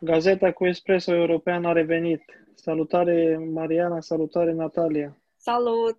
[0.00, 2.22] Gazeta cu Espresso European a revenit.
[2.54, 5.16] Salutare Mariana, salutare Natalia.
[5.36, 5.98] Salut!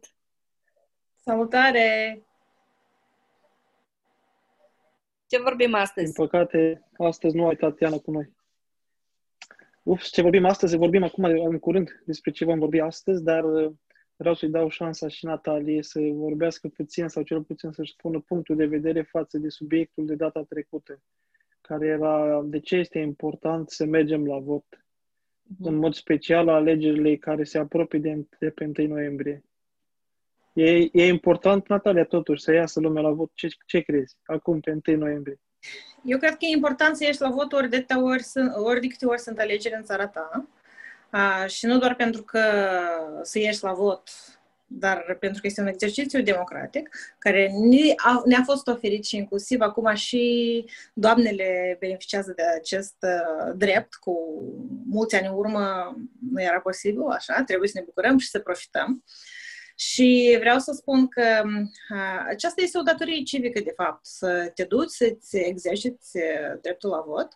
[1.15, 2.21] Salutare!
[5.27, 6.05] Ce vorbim astăzi?
[6.13, 8.33] Din păcate, astăzi nu ai Tatiana cu noi.
[9.83, 10.77] Uf, ce vorbim astăzi?
[10.77, 13.71] Vorbim acum în curând despre ce vom vorbi astăzi, dar uh,
[14.15, 18.55] vreau să-i dau șansa și Natalie să vorbească puțin sau cel puțin să-și spună punctul
[18.55, 21.01] de vedere față de subiectul de data trecută,
[21.71, 25.63] care era de ce este important să mergem la vot, uh-huh.
[25.63, 29.43] în mod special la alegerile care se apropie de, de pe 1 noiembrie.
[30.53, 33.31] E, e important, Natalia, totuși, să iasă lumea la vot.
[33.33, 34.17] Ce, ce crezi?
[34.25, 35.39] Acum, pe 1 noiembrie.
[36.03, 38.23] Eu cred că e important să ieși la vot ori de, ori,
[38.63, 40.47] ori de câte ori sunt alegeri în țara ta.
[41.09, 42.41] A, și nu doar pentru că
[43.21, 44.09] să ieși la vot,
[44.73, 46.89] dar pentru că este un exercițiu democratic
[47.19, 53.93] care ne-a, ne-a fost oferit și inclusiv acum și doamnele beneficiază de acest uh, drept
[53.95, 54.43] cu
[54.85, 55.95] mulți ani în urmă
[56.31, 59.03] nu era posibil, așa, trebuie să ne bucurăm și să profităm.
[59.05, 59.30] Uh,
[59.81, 61.43] și vreau să spun că
[61.89, 66.17] a, aceasta este o datorie civică, de fapt, să te duci, să-ți exerciți
[66.61, 67.27] dreptul la vot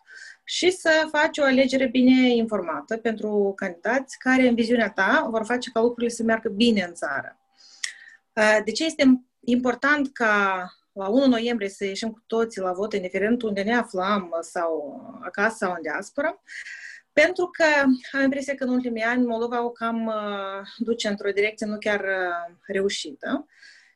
[0.44, 5.70] și să faci o alegere bine informată pentru candidați care, în viziunea ta, vor face
[5.70, 7.38] ca lucrurile să meargă bine în țară.
[8.64, 13.42] De ce este important ca la 1 noiembrie să ieșim cu toții la vot, indiferent
[13.42, 16.42] unde ne aflăm sau acasă sau în diaspora?
[17.22, 17.64] Pentru că
[18.12, 22.00] am impresia că în ultimii ani Moldova o cam uh, duce într-o direcție nu chiar
[22.00, 23.46] uh, reușită.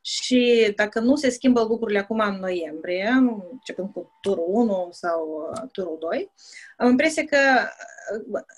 [0.01, 3.07] Și dacă nu se schimbă lucrurile acum în noiembrie,
[3.51, 6.31] începând cu turul 1 sau uh, turul 2,
[6.77, 7.37] am impresia că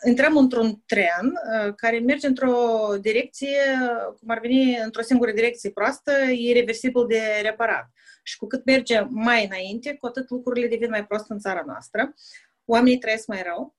[0.08, 1.34] intrăm într-un tren
[1.76, 2.58] care merge într-o
[3.02, 3.60] direcție,
[4.20, 7.90] cum ar veni, într-o singură direcție proastă, irreversibil de reparat.
[8.24, 12.14] Și cu cât merge mai înainte, cu atât lucrurile devin mai proste în țara noastră.
[12.66, 13.76] Oamenii trăiesc mai rău,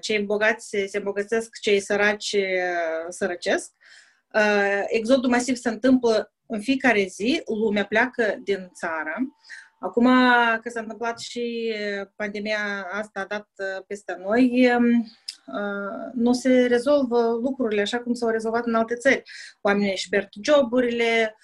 [0.00, 2.36] cei bogați se îmbogățesc, cei săraci
[3.08, 3.70] sărăcesc.
[4.86, 9.14] Exodul masiv se întâmplă în fiecare zi, lumea pleacă din țară.
[9.80, 10.04] Acum
[10.62, 11.74] că s-a întâmplat și
[12.16, 13.48] pandemia asta a dat
[13.86, 14.70] peste noi,
[16.14, 19.22] nu se rezolvă lucrurile așa cum s-au rezolvat în alte țări.
[19.60, 21.36] Oamenii își pierd joburile,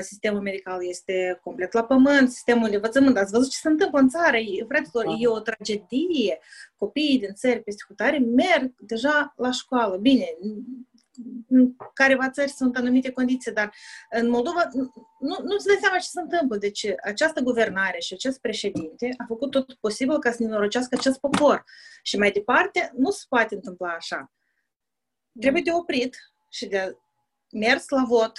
[0.00, 3.16] sistemul medical este complet la pământ, sistemul de învățământ.
[3.16, 4.36] Ați văzut ce se întâmplă în țară?
[4.68, 6.38] Fraților, e o tragedie.
[6.76, 9.96] Copiii din țări peste hotare merg deja la școală.
[9.96, 10.26] Bine,
[11.48, 13.74] în careva țări sunt anumite condiții, dar
[14.10, 14.68] în Moldova
[15.18, 16.56] nu, nu-ți dai seama ce se întâmplă.
[16.56, 21.18] Deci această guvernare și acest președinte a făcut tot posibil ca să ne norocească acest
[21.18, 21.64] popor.
[22.02, 24.32] Și mai departe, nu se poate întâmpla așa.
[25.40, 26.16] Trebuie de oprit
[26.48, 26.96] și de
[27.52, 28.32] mers la vot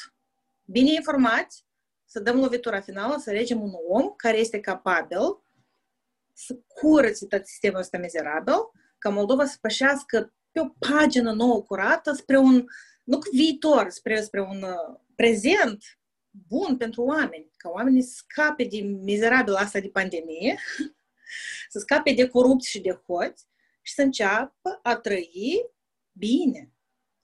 [0.71, 1.65] bine informați,
[2.05, 5.41] să dăm lovitura finală, să alegem un om care este capabil
[6.33, 8.55] să curățe tot sistemul ăsta mizerabil,
[8.97, 12.65] ca Moldova să pășească pe o pagină nouă curată spre un,
[13.03, 15.83] nu viitor, spre, spre un uh, prezent
[16.47, 20.59] bun pentru oameni, ca oamenii să scape din mizerabil asta de pandemie,
[21.71, 23.47] să scape de corupți și de hoți
[23.81, 25.69] și să înceapă a trăi
[26.11, 26.70] bine.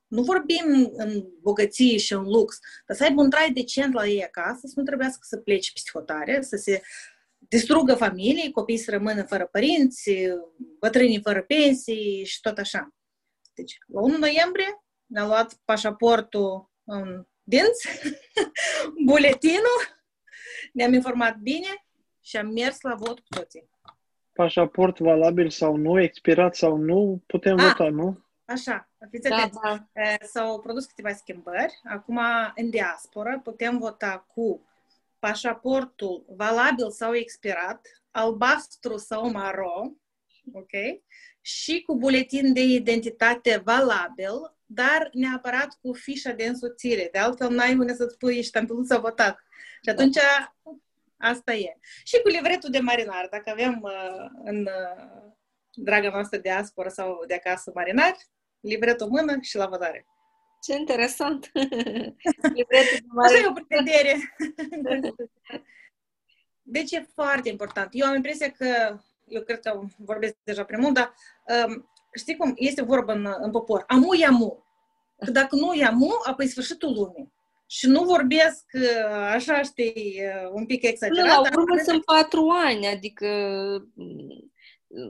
[0.07, 4.23] Nu vorbim în bogăție și în lux, dar să aibă un trai decent la ei
[4.23, 6.81] acasă, să nu trebuiască să plece psihotare, să se
[7.38, 10.12] distrugă familii, copiii să rămână fără părinți,
[10.79, 12.95] bătrânii fără pensii și tot așa.
[13.53, 17.88] Deci, la 1 noiembrie ne-a luat pașaportul în dinți,
[19.07, 19.81] buletinul,
[20.74, 21.85] ne-am informat bine
[22.22, 23.69] și am mers la vot cu toții.
[24.34, 28.26] Pașaport valabil sau nu, expirat sau nu, putem A, ah, vota, nu?
[28.47, 29.87] Așa, fiți da, da.
[30.25, 31.79] S-au produs câteva schimbări.
[31.83, 32.19] Acum,
[32.55, 34.67] în diaspora, putem vota cu
[35.19, 39.91] pașaportul valabil sau expirat, albastru sau maro,
[40.53, 40.71] ok?
[41.41, 47.09] Și cu buletin de identitate valabil, dar neapărat cu fișa de însoțire.
[47.11, 49.39] De altfel, n-ai unde să-ți pui ștampiluța votat.
[49.83, 50.17] Și atunci,
[51.17, 51.77] asta e.
[52.03, 53.27] Și cu livretul de marinar.
[53.31, 55.31] Dacă avem uh, în uh,
[55.73, 58.27] draga noastră diaspora sau de acasă marinari,
[58.67, 60.05] libretul mână și la votare.
[60.61, 61.51] Ce interesant!
[62.57, 64.35] libretul de Așa e o pregătire.
[66.75, 67.89] deci e foarte important.
[67.91, 71.13] Eu am impresia că, eu cred că vorbesc deja prea mult, dar
[71.67, 73.83] um, știi cum este vorba în, în popor?
[73.87, 74.65] Amu e amu.
[75.17, 77.31] Că dacă nu e amu, apoi sfârșitul lumii.
[77.69, 81.23] Și nu vorbesc uh, așa, știi, uh, un pic exagerat.
[81.23, 83.27] Până la urmă sunt patru ani, adică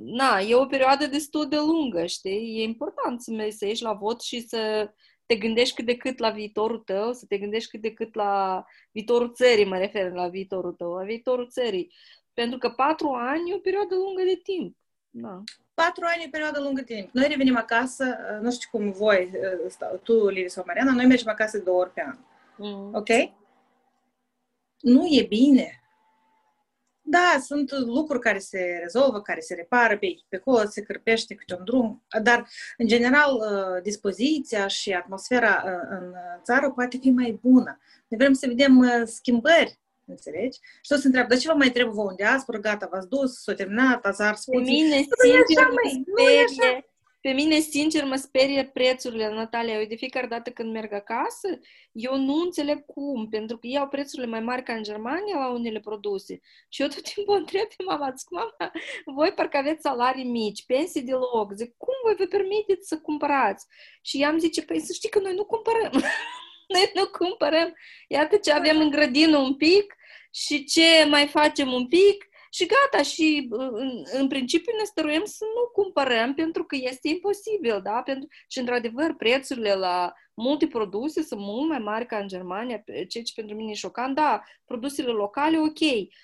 [0.01, 2.59] na, e o perioadă destul de lungă, știi?
[2.59, 4.91] E important să, să ieși la vot și să
[5.25, 8.65] te gândești cât de cât la viitorul tău, să te gândești cât de cât la
[8.91, 11.93] viitorul țării, mă refer la viitorul tău, la viitorul țării.
[12.33, 14.77] Pentru că patru ani e o perioadă lungă de timp.
[15.09, 15.43] Da.
[15.73, 17.09] Patru ani e perioada lungă de timp.
[17.11, 21.05] Noi revenim acasă, uh, nu știu cum voi, uh, stau, tu, Livi sau Mariana, noi
[21.05, 22.17] mergem acasă două ori pe an.
[22.57, 22.93] Mm.
[22.93, 23.09] Ok?
[24.79, 25.81] Nu e bine.
[27.09, 31.35] Da, sunt lucruri care se rezolvă, care se repară pe aici, pe acolo, se cârpește
[31.35, 36.13] câte un drum, dar, în general, uh, dispoziția și atmosfera uh, în
[36.43, 37.79] țară poate fi mai bună.
[38.07, 40.59] Noi vrem să vedem uh, schimbări, înțelegi?
[40.81, 43.41] Și tot se întreabă, de ce vă mai trebuie vouă în diaspora, gata, v-ați dus,
[43.41, 44.73] s-a terminat, ați ars Pe puțin.
[44.73, 46.85] mine, Nu e sincer, așa, mă măi, nu e așa.
[47.17, 49.79] Sperie, pe mine, sincer, mă sperie prețurile, Natalia.
[49.79, 51.59] Eu de fiecare dată când merg acasă,
[51.91, 55.79] eu nu înțeleg cum, pentru că iau prețurile mai mari ca în Germania la unele
[55.79, 56.39] produse.
[56.69, 58.71] Și eu tot timpul o întreb pe mama, zic, mama,
[59.05, 61.51] voi parcă aveți salarii mici, pensii deloc.
[61.53, 63.65] Zic, cum voi vă permiteți să cumpărați?
[64.01, 65.91] Și i-am zice, păi să știi că noi nu cumpărăm.
[66.73, 67.73] noi nu cumpărăm.
[68.07, 69.95] Iată ce avem în grădină un pic
[70.31, 75.45] și ce mai facem un pic și gata, și în, în principiu ne stăruiem să
[75.55, 78.01] nu cumpărăm pentru că este imposibil, da?
[78.01, 83.23] Pentru, și într-adevăr, prețurile la multe produse sunt mult mai mari ca în Germania, ceea
[83.23, 84.15] ce pentru mine e șocant.
[84.15, 85.79] Da, produsele locale, ok,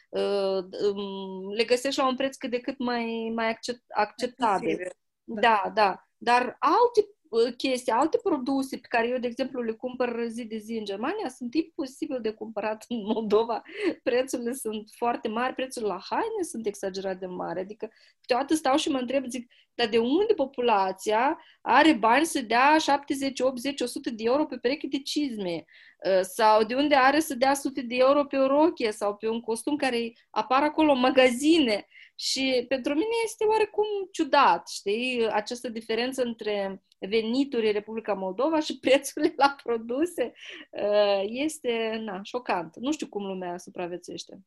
[0.09, 0.63] uh,
[0.93, 4.69] um, le găsești la un preț cât de cât mai, mai accept, acceptabil.
[4.69, 4.91] Accesibil,
[5.23, 6.07] Da, da.
[6.17, 7.22] Dar alte uh,
[7.57, 11.29] chestii, alte produse pe care eu, de exemplu, le cumpăr zi de zi în Germania,
[11.29, 13.61] sunt imposibil de cumpărat în Moldova.
[14.03, 17.59] Prețurile sunt foarte mari, prețurile la haine sunt exagerat de mari.
[17.59, 22.77] Adică, câteodată stau și mă întreb, zic, dar de unde populația are bani să dea
[22.77, 25.65] 70, 80, 100 de euro pe pereche de cizme?
[26.05, 29.29] Uh, Sau de unde are să dea sute de euro pe o rochie sau pe
[29.29, 31.87] un costum care apar acolo în magazine?
[32.15, 38.79] Și pentru mine este oarecum ciudat, știi, această diferență între venituri în Republica Moldova și
[38.85, 40.33] prețurile la produse
[40.69, 42.75] uh, este, na, șocant.
[42.75, 44.39] Nu știu cum lumea supraviețuiește.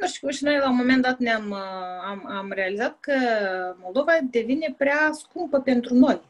[0.00, 3.14] Nu știu, și noi la un moment dat ne-am uh, am, am realizat că
[3.80, 6.20] Moldova devine prea scumpă pentru noi.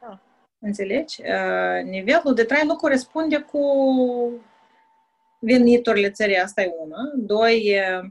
[0.00, 0.20] Da.
[0.58, 1.20] Înțelegi?
[1.20, 3.60] Uh, Nivelul de trai nu corespunde cu
[5.38, 6.96] veniturile țării, asta e una.
[7.16, 8.10] Doi, uh,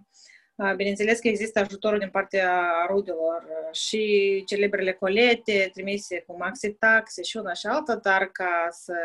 [0.75, 7.23] bineînțeles că există ajutorul din partea rudelor uh, și celebrele colete trimise cu maxi taxe
[7.23, 8.95] și una și alta, dar ca să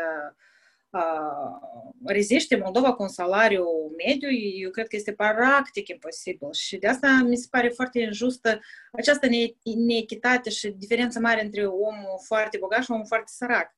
[0.89, 3.65] uh, reziște Moldova cu un salariu
[4.05, 4.29] mediu,
[4.61, 6.51] eu cred că este practic imposibil.
[6.51, 8.59] Și de asta mi se pare foarte injustă
[8.91, 13.75] această ne- neechitate și diferența mare între omul foarte bogat și omul foarte sărac.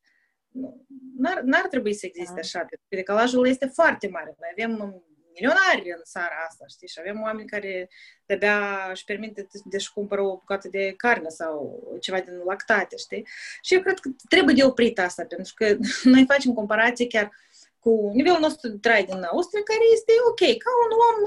[0.52, 0.86] Nu,
[1.18, 2.40] N-ar, n-ar trebui să existe Da.
[2.40, 4.36] așa, pentru că decalajul este foarte mare.
[4.40, 5.04] Noi avem
[5.40, 7.90] milionari în țara asta, știi, și avem oameni care
[8.26, 13.28] de-abia își permite de-și cumpără o bucată de carne sau ceva din lactate, știi?
[13.62, 15.78] Și eu cred că trebuie de oprit asta, pentru că
[16.14, 17.32] noi facem comparație chiar
[17.80, 21.18] cu nivelul nostru de trai din Austria, care este ok, ca un om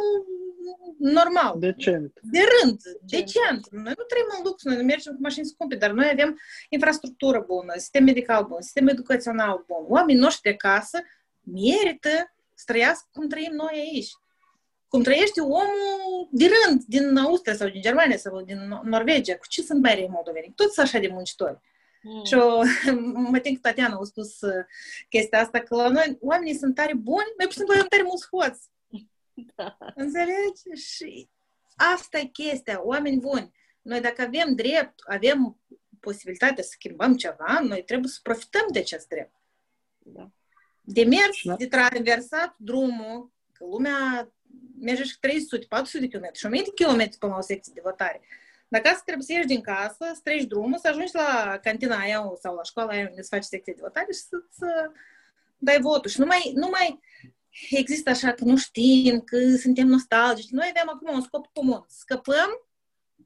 [0.99, 2.19] normal, Decent.
[2.23, 3.71] de rând, decent.
[3.71, 7.45] Noi nu trăim în lux, noi nu mergem cu mașini scumpe, dar noi avem infrastructură
[7.47, 9.85] bună, sistem medical bun, sistem educațional bun.
[9.89, 10.99] Oamenii noștri de acasă
[11.41, 14.13] merită să trăiască cum trăim noi aici.
[14.89, 19.37] Cum trăiește omul de rând din Austria sau din Germania sau din Nor- Norvegia.
[19.37, 20.53] Cu ce sunt mai răi moldoveni?
[20.57, 21.61] Toți sunt așa de muncitori.
[22.03, 22.25] Mm.
[22.25, 22.63] Și o,
[23.31, 24.65] mă tem că Tatiana a spus uh,
[25.09, 28.03] chestia asta, că la noi oamenii sunt tare buni, noi pur și simplu avem tare
[28.03, 28.69] mulți hoți.
[29.55, 29.77] Da.
[29.95, 30.83] Înțelegi?
[30.85, 31.29] Și
[31.77, 33.53] asta e chestia, oameni buni.
[33.83, 35.59] Noi dacă avem drept, avem
[36.01, 39.35] posibilitatea să schimbăm ceva, noi trebuie să profităm de acest drept.
[39.99, 40.31] Da.
[40.93, 41.55] De mers, Da.
[41.55, 44.33] de traversat drumul, că lumea
[44.81, 47.81] merge și 300, 400 de km și 1000 de km până la o secție de
[47.85, 48.21] votare.
[48.69, 52.33] Dacă asta trebuie să ieși din casă, să treci drumul, să ajungi la cantina aia
[52.41, 54.91] sau la școala aia unde să faci secție de votare și să, să
[55.59, 56.11] dai votul.
[56.11, 57.01] Și nu mai, nu mai
[57.71, 60.51] există așa că nu știm, că suntem nostalgici.
[60.51, 61.85] Noi avem acum un scop comun.
[61.89, 62.69] Scăpăm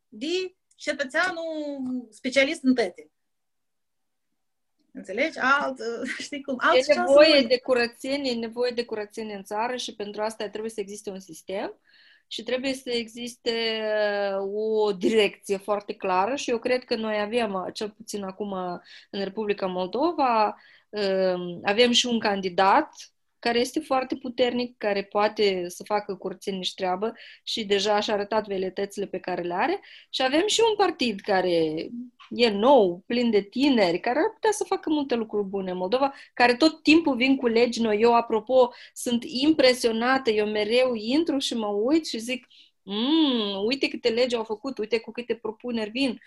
[0.09, 3.11] de cetățeanul specialist în tăte.
[4.97, 5.39] Înțelegi?
[5.39, 5.79] Alt,
[6.25, 6.57] știi cum?
[6.59, 10.71] Alt E nevoie de curățenie, e nevoie de curățenie în țară și pentru asta trebuie
[10.71, 11.79] să existe un sistem
[12.27, 13.53] și trebuie să existe
[14.55, 18.53] o direcție foarte clară și eu cred că noi avem, cel puțin acum
[19.11, 20.57] în Republica Moldova,
[21.63, 22.89] avem și un candidat
[23.45, 28.47] care este foarte puternic, care poate să facă curățenie și treabă și deja și-a arătat
[28.47, 31.87] veletățile pe care le are și avem și un partid care
[32.31, 36.15] e nou, plin de tineri, care ar putea să facă multe lucruri bune în Moldova,
[36.35, 38.01] care tot timpul vin cu legi noi.
[38.01, 42.47] Eu, apropo, sunt impresionată, eu mereu intru și mă uit și zic,
[42.87, 46.21] Mm, uite câte legi au făcut, uite cu câte propuneri vin.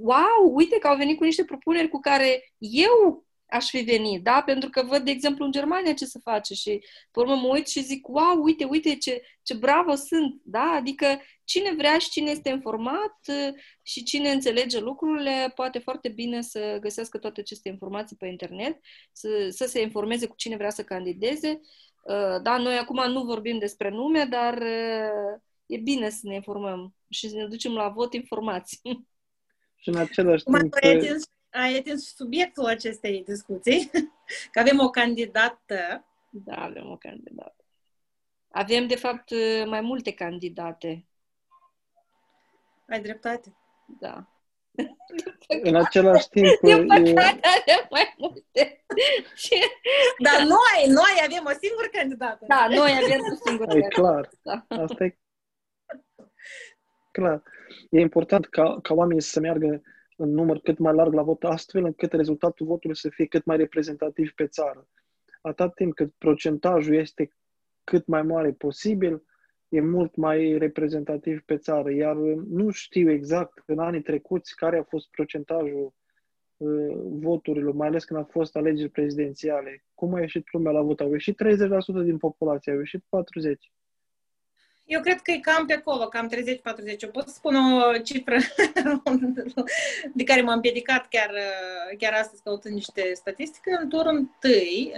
[0.00, 4.42] Wow, uite că au venit cu niște propuneri cu care eu aș fi venit, da?
[4.44, 7.68] Pentru că văd, de exemplu, în Germania ce se face și pe urmă mă uit
[7.68, 10.74] și zic, wow, uite, uite ce, ce bravo sunt, da?
[10.76, 11.06] Adică
[11.44, 16.78] cine vrea și cine este informat uh, și cine înțelege lucrurile poate foarte bine să
[16.80, 18.78] găsească toate aceste informații pe internet,
[19.12, 21.60] să, să se informeze cu cine vrea să candideze.
[22.02, 26.94] Uh, da, noi acum nu vorbim despre nume, dar uh, e bine să ne informăm
[27.08, 29.06] și să ne ducem la vot informații.
[29.80, 30.74] Și în același timp
[31.50, 33.90] ai atins subiectul acestei discuții,
[34.52, 36.04] că avem o candidată.
[36.30, 37.64] Da, avem o candidată.
[38.48, 39.30] Avem, de fapt,
[39.66, 41.06] mai multe candidate.
[42.88, 43.56] Ai dreptate.
[44.00, 44.28] Da.
[45.62, 46.60] În același timp...
[46.60, 48.84] Din păcate avem mai multe.
[50.18, 52.44] Dar noi, noi avem o singură candidată.
[52.48, 53.94] Da, noi avem o singură candidată.
[53.94, 54.30] E clar.
[54.42, 54.66] Da.
[54.68, 55.18] Asta e
[57.10, 57.42] clar.
[57.90, 59.82] E important ca, ca oamenii să meargă
[60.18, 63.56] în număr cât mai larg la vot, astfel încât rezultatul votului să fie cât mai
[63.56, 64.88] reprezentativ pe țară.
[65.40, 67.30] Atât timp cât procentajul este
[67.84, 69.22] cât mai mare posibil,
[69.68, 71.90] e mult mai reprezentativ pe țară.
[71.92, 72.16] Iar
[72.48, 75.92] nu știu exact în anii trecuți care a fost procentajul
[76.56, 79.84] uh, voturilor, mai ales când a fost alegeri prezidențiale.
[79.94, 81.00] Cum a ieșit lumea la vot?
[81.00, 83.77] Au ieșit 30% din populație, au ieșit 40%.
[84.88, 87.00] Eu cred că e cam pe acolo, cam 30-40.
[87.00, 88.36] Eu pot să spun o cifră
[90.18, 91.30] de care m-am împiedicat chiar,
[91.98, 93.78] chiar astăzi căutând niște statistică.
[93.80, 94.30] În turul 1,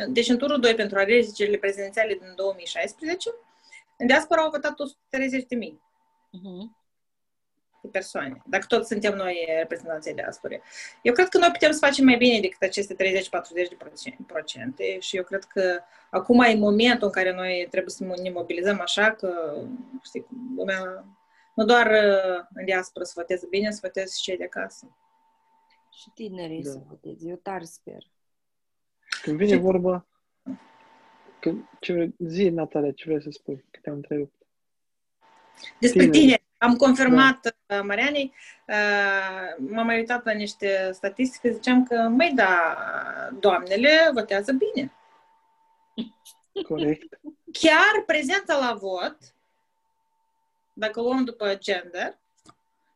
[0.09, 3.31] deci în turul 2 pentru alegerile prezidențiale din 2016,
[3.97, 5.81] în diaspora au votat 130 de mii.
[6.37, 6.80] Uh-huh de
[7.89, 10.63] persoane, dacă tot suntem noi reprezentanții diaspore.
[11.03, 12.99] Eu cred că noi putem să facem mai bine decât aceste 30-40
[13.53, 18.31] de procente și eu cred că acum e momentul în care noi trebuie să ne
[18.31, 19.63] mobilizăm așa că,
[20.03, 21.05] știi, lumea,
[21.55, 24.97] nu doar uh, în diaspora să voteze bine, să voteze și cei de acasă.
[25.93, 26.71] Și tinerii da.
[26.71, 27.29] să voteze.
[27.29, 28.03] Eu tare sper.
[29.23, 29.61] Când vine și...
[29.61, 30.07] vorba,
[31.41, 33.65] când, ce, zi, Natalia, ce vrei să spui?
[33.71, 34.40] Că te-am întrebat.
[35.79, 36.43] Despre tine.
[36.59, 37.77] Am confirmat da.
[37.77, 38.33] Uh, Marianei,
[38.67, 42.77] uh, m-am mai uitat la niște statistici, ziceam că, măi, da,
[43.39, 44.93] doamnele votează bine.
[46.63, 47.21] Corect.
[47.53, 49.19] Chiar prezența la vot,
[50.73, 52.19] dacă luăm după gender,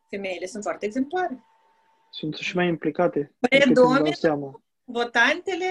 [0.09, 1.43] femeile sunt foarte exemplare.
[2.09, 3.31] Sunt și mai implicate.
[3.39, 5.65] Predomină votantele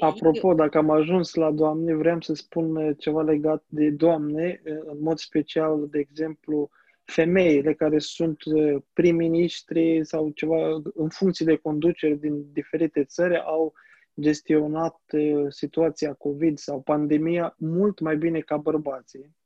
[0.00, 5.18] Apropo, dacă am ajuns la Doamne, vreau să spun ceva legat de Doamne, în mod
[5.18, 6.70] special, de exemplu,
[7.10, 13.72] femeile care sunt uh, prim-ministri sau ceva în funcție de conducere din diferite țări au
[14.20, 19.36] gestionat uh, situația COVID sau pandemia mult mai bine ca bărbații.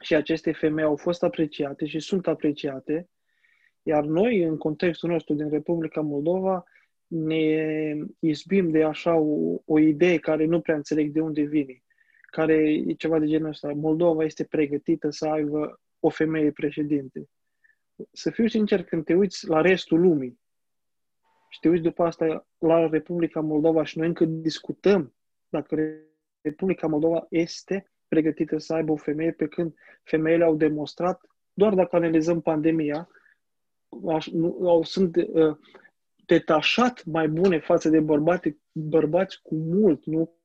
[0.00, 3.08] Și aceste femei au fost apreciate și sunt apreciate,
[3.82, 6.64] iar noi, în contextul nostru din Republica Moldova,
[7.06, 11.82] ne izbim de așa o, o idee care nu prea înțeleg de unde vine,
[12.30, 12.54] care
[12.86, 13.72] e ceva de genul ăsta.
[13.74, 17.28] Moldova este pregătită să aibă o femeie președinte.
[18.12, 20.40] Să fiu sincer, când te uiți la restul lumii
[21.48, 25.14] și te uiți după asta la Republica Moldova și noi încă discutăm
[25.48, 25.76] dacă
[26.40, 31.20] Republica Moldova este pregătită să aibă o femeie, pe când femeile au demonstrat,
[31.52, 33.08] doar dacă analizăm pandemia,
[34.62, 35.56] au, sunt uh,
[36.26, 40.38] detașat mai bune față de bărbați, bărbați cu mult, nu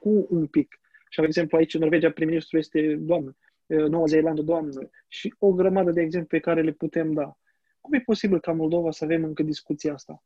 [0.00, 0.80] cu un pic.
[1.08, 3.36] Și, de exemplu, aici în Norvegia, prim-ministru este doamnă,
[3.66, 7.38] Noua Zeelandă doamnă și o grămadă de exemple pe care le putem da.
[7.80, 10.22] Cum e posibil ca Moldova să avem încă discuția asta?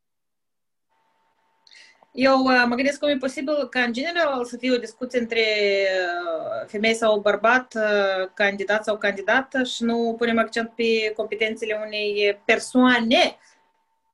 [2.12, 5.41] Eu uh, mă gândesc cum e posibil ca, în general, să fie o discuție între
[5.41, 12.41] uh, femei sau bărbat, uh, candidat sau candidată și nu punem accent pe competențele unei
[12.45, 13.37] persoane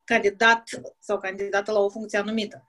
[0.09, 0.63] candidat
[0.99, 2.67] sau candidată la o funcție anumită.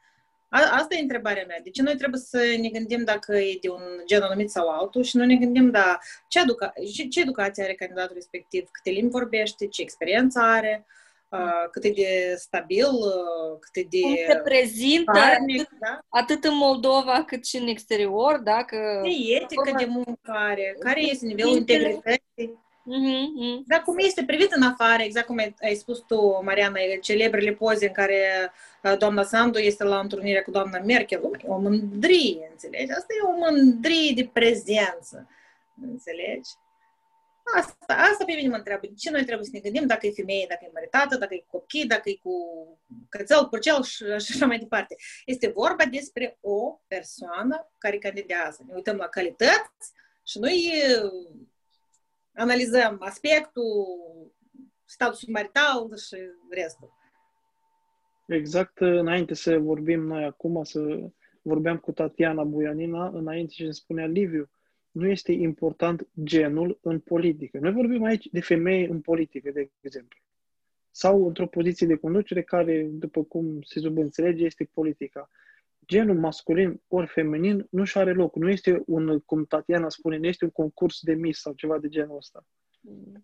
[0.49, 1.59] A, asta e întrebarea mea.
[1.63, 5.03] De ce noi trebuie să ne gândim dacă e de un gen anumit sau altul
[5.03, 9.11] și nu ne gândim, da, ce, educa- ce, ce educație are candidatul respectiv, câte limbi
[9.11, 10.85] vorbește, ce experiență are,
[11.29, 14.01] uh, cât e de stabil, uh, cât e de...
[14.01, 15.99] Cum se prezintă farnic, atât, da?
[16.09, 18.63] atât în Moldova cât și în exterior, da?
[18.63, 19.01] Că...
[19.03, 22.67] Ce etică de muncă are, care este nivelul integrității.
[22.89, 23.63] Mm-hmm.
[23.65, 27.87] Dar cum este privit în afară, exact cum ai, ai spus tu, Mariana, celebrele poze
[27.87, 28.51] în care
[28.83, 32.91] uh, doamna Sandu este la întâlnirea cu doamna Merkel, o mândrie, înțelegi?
[32.91, 35.27] Asta e o mândrie de prezență,
[35.81, 36.49] înțelegi?
[37.55, 38.87] Asta, asta pe mine mă întreabă.
[38.87, 41.43] De ce noi trebuie să ne gândim dacă e femeie, dacă e măritată, dacă e
[41.47, 42.33] copii, dacă e cu
[43.09, 44.03] cățel, curcel și
[44.33, 44.95] așa mai departe.
[45.25, 48.63] Este vorba despre o persoană care candidează.
[48.67, 49.91] Ne uităm la calități
[50.23, 50.73] și noi
[52.39, 53.85] analizăm aspectul,
[54.85, 56.15] statusul marital și
[56.49, 56.97] restul.
[58.27, 61.09] Exact înainte să vorbim noi acum, să
[61.41, 64.49] vorbeam cu Tatiana Buianina, înainte și îmi spunea Liviu,
[64.91, 67.57] nu este important genul în politică.
[67.59, 70.19] Noi vorbim aici de femei în politică, de exemplu.
[70.91, 75.29] Sau într-o poziție de conducere care, după cum se subînțelege, este politica.
[75.89, 78.35] Genul masculin ori feminin nu și are loc.
[78.35, 81.87] Nu este un, cum Tatiana spune, nu este un concurs de mis sau ceva de
[81.87, 82.45] genul ăsta.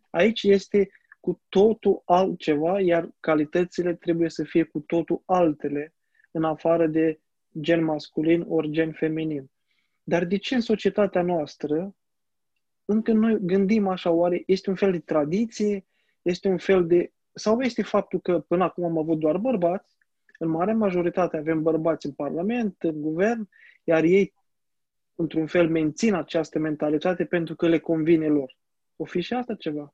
[0.10, 5.93] Aici este cu totul altceva, iar calitățile trebuie să fie cu totul altele,
[6.31, 7.19] în afară de
[7.60, 9.51] gen masculin ori gen feminin.
[10.03, 11.95] Dar de ce în societatea noastră
[12.86, 15.86] încă noi gândim așa, oare este un fel de tradiție,
[16.22, 17.13] este un fel de...
[17.34, 19.95] Sau este faptul că până acum am avut doar bărbați,
[20.38, 23.50] în mare majoritate avem bărbați în Parlament, în guvern,
[23.84, 24.34] iar ei,
[25.15, 28.58] într-un fel, mențin această mentalitate pentru că le convine lor.
[28.96, 29.94] O fi și asta ceva?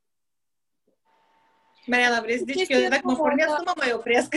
[1.86, 4.36] Mariana, vrei să zici că dacă mă pornesc, nu mă mai opresc.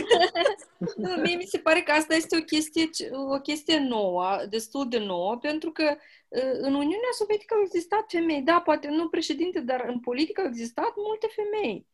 [0.95, 4.97] nu, mie mi se pare că asta este o chestie, o chestie nouă, destul de
[4.97, 9.85] nouă, pentru că ă, în Uniunea Sovietică au existat femei, da, poate nu președinte, dar
[9.87, 11.87] în politică au existat multe femei.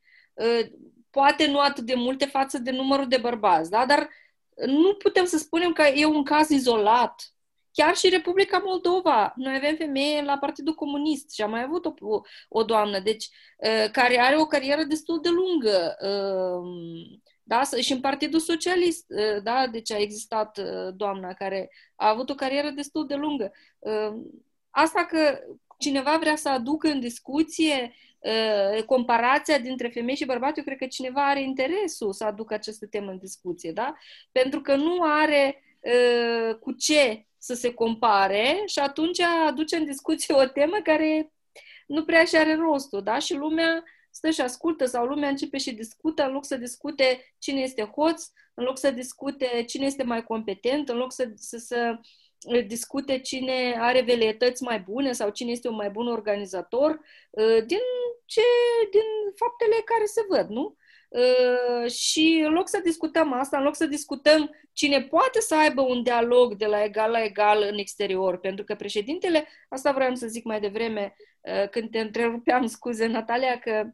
[1.15, 4.09] Ă, poate nu atât de multe față de numărul de bărbați, da, dar
[4.65, 7.31] nu putem să spunem că e un caz izolat
[7.73, 9.33] Chiar și Republica Moldova.
[9.35, 13.91] Noi avem femeie la Partidul Comunist și am mai avut o, o doamnă, deci, uh,
[13.91, 15.95] care are o carieră destul de lungă.
[16.01, 17.61] Uh, da?
[17.81, 19.67] Și în Partidul Socialist, uh, da?
[19.71, 20.59] deci a existat
[20.95, 23.51] doamna care a avut o carieră destul de lungă.
[24.69, 25.39] Asta că
[25.77, 27.93] cineva vrea să aducă în discuție
[28.85, 33.11] comparația dintre femei și bărbați, eu cred că cineva are interesul să aducă această temă
[33.11, 33.95] în discuție, da?
[34.31, 35.63] Pentru că nu are
[36.59, 41.31] cu ce să se compare și atunci aduce în discuție o temă care
[41.87, 43.19] nu prea și are rostul, da?
[43.19, 47.61] Și lumea stă și ascultă sau lumea începe și discută în loc să discute cine
[47.61, 48.23] este hoț,
[48.53, 51.99] în loc să discute cine este mai competent, în loc să, să, să
[52.67, 57.79] discute cine are veleități mai bune sau cine este un mai bun organizator, uh, din,
[58.25, 58.41] ce,
[58.91, 59.01] din
[59.35, 60.75] faptele care se văd, nu?
[61.09, 65.81] Uh, și în loc să discutăm asta, în loc să discutăm cine poate să aibă
[65.81, 70.27] un dialog de la egal la egal în exterior, pentru că președintele, asta vreau să
[70.27, 73.89] zic mai devreme, uh, când te întrerupeam, scuze, Natalia, că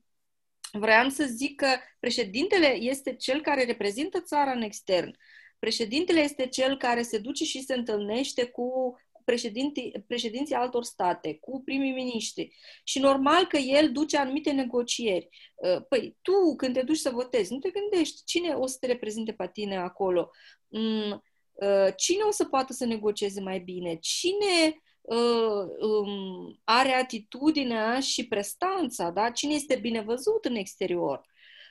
[0.71, 1.67] vreau să zic că
[1.99, 5.17] președintele este cel care reprezintă țara în extern.
[5.59, 8.95] Președintele este cel care se duce și se întâlnește cu
[9.27, 12.55] președinții, președinții altor state, cu primii miniștri.
[12.83, 15.29] Și normal că el duce anumite negocieri.
[15.55, 18.87] Uh, păi, tu, când te duci să votezi, nu te gândești cine o să te
[18.87, 20.31] reprezinte pe tine acolo,
[20.67, 27.99] mm, uh, cine o să poată să negocieze mai bine, cine uh, um, are atitudinea
[27.99, 29.29] și prestanța, da?
[29.29, 31.25] cine este bine văzut în exterior.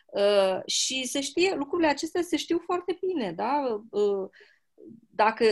[0.06, 3.82] Uh, și se știe, lucrurile acestea se știu foarte bine, da?
[3.90, 4.28] Uh,
[5.10, 5.44] dacă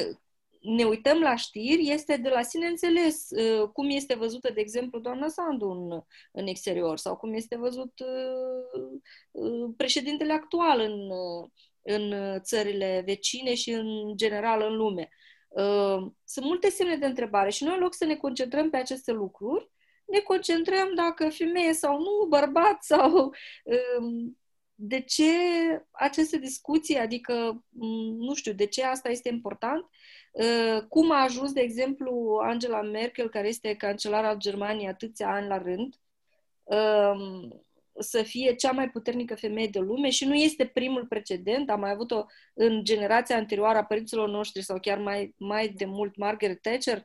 [0.64, 4.98] ne uităm la știri, este de la sine înțeles uh, cum este văzută, de exemplu,
[4.98, 6.00] doamna Sandu în,
[6.32, 8.90] în exterior sau cum este văzut uh,
[9.30, 11.10] uh, președintele actual în,
[11.82, 15.08] în țările vecine și în general în lume.
[16.24, 19.70] Sunt multe semne de întrebare și noi, în loc să ne concentrăm pe aceste lucruri,
[20.06, 23.32] ne concentrăm dacă femeie sau nu, bărbat sau
[23.98, 24.38] um,
[24.74, 25.24] de ce
[25.90, 27.64] aceste discuții, adică,
[28.18, 29.88] nu știu, de ce asta este important?
[30.32, 35.58] Uh, cum a ajuns, de exemplu, Angela Merkel, care este cancelara Germaniei atâția ani la
[35.58, 35.94] rând,
[36.62, 37.62] um,
[37.98, 40.10] să fie cea mai puternică femeie de lume?
[40.10, 44.80] Și nu este primul precedent, am mai avut-o în generația anterioară a părinților noștri sau
[44.80, 46.96] chiar mai, mai de mult Margaret Thatcher?
[46.96, 47.04] uh,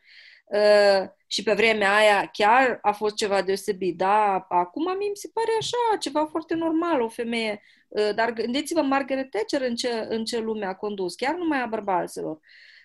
[1.27, 4.45] și pe vremea aia chiar a fost ceva deosebit, da?
[4.49, 9.61] Acum mi se pare așa, ceva foarte normal, o femeie, uh, dar gândiți-vă Margaret Thatcher
[9.61, 12.35] în ce, în ce lume a condus, chiar numai a bărbaților.
[12.35, 12.41] Uh,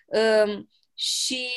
[0.07, 1.47] Ehm, și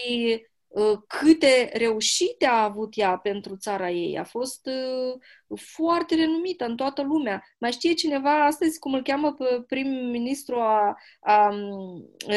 [0.74, 4.18] ă, câte reușite a avut ea pentru țara ei.
[4.18, 5.18] A fost ă,
[5.56, 7.44] foarte renumită în toată lumea.
[7.58, 11.54] Mai știe cineva astăzi cum îl cheamă pe prim-ministru a, a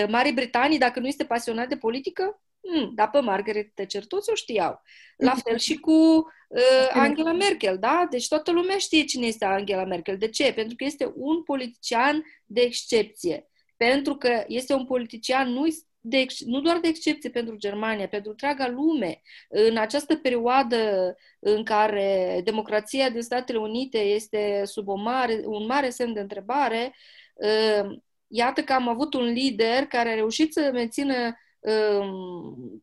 [0.07, 2.41] Marii Britanii, dacă nu este pasionat de politică?
[2.61, 4.81] Hmm, da, pe Margaret Thatcher toți o știau.
[5.17, 8.07] La fel și cu uh, Angela Merkel, da?
[8.09, 10.17] Deci toată lumea știe cine este Angela Merkel.
[10.17, 10.53] De ce?
[10.53, 13.49] Pentru că este un politician de excepție.
[13.77, 15.65] Pentru că este un politician nu
[16.01, 22.41] de, nu doar de excepție pentru Germania, pentru întreaga lume, în această perioadă în care
[22.43, 26.95] democrația din Statele Unite este sub o mare, un mare semn de întrebare,
[27.43, 31.35] ă, iată că am avut un lider care a reușit să mențină um,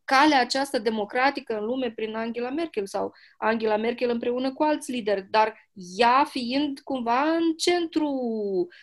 [0.04, 5.26] calea aceasta democratică în lume prin Angela Merkel sau Angela Merkel împreună cu alți lideri,
[5.30, 8.10] dar ea fiind cumva în centru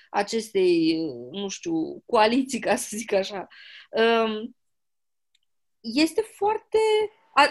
[0.09, 0.97] acestei,
[1.31, 3.47] nu știu, coaliții, ca să zic așa.
[3.89, 4.55] Um,
[5.81, 6.77] este foarte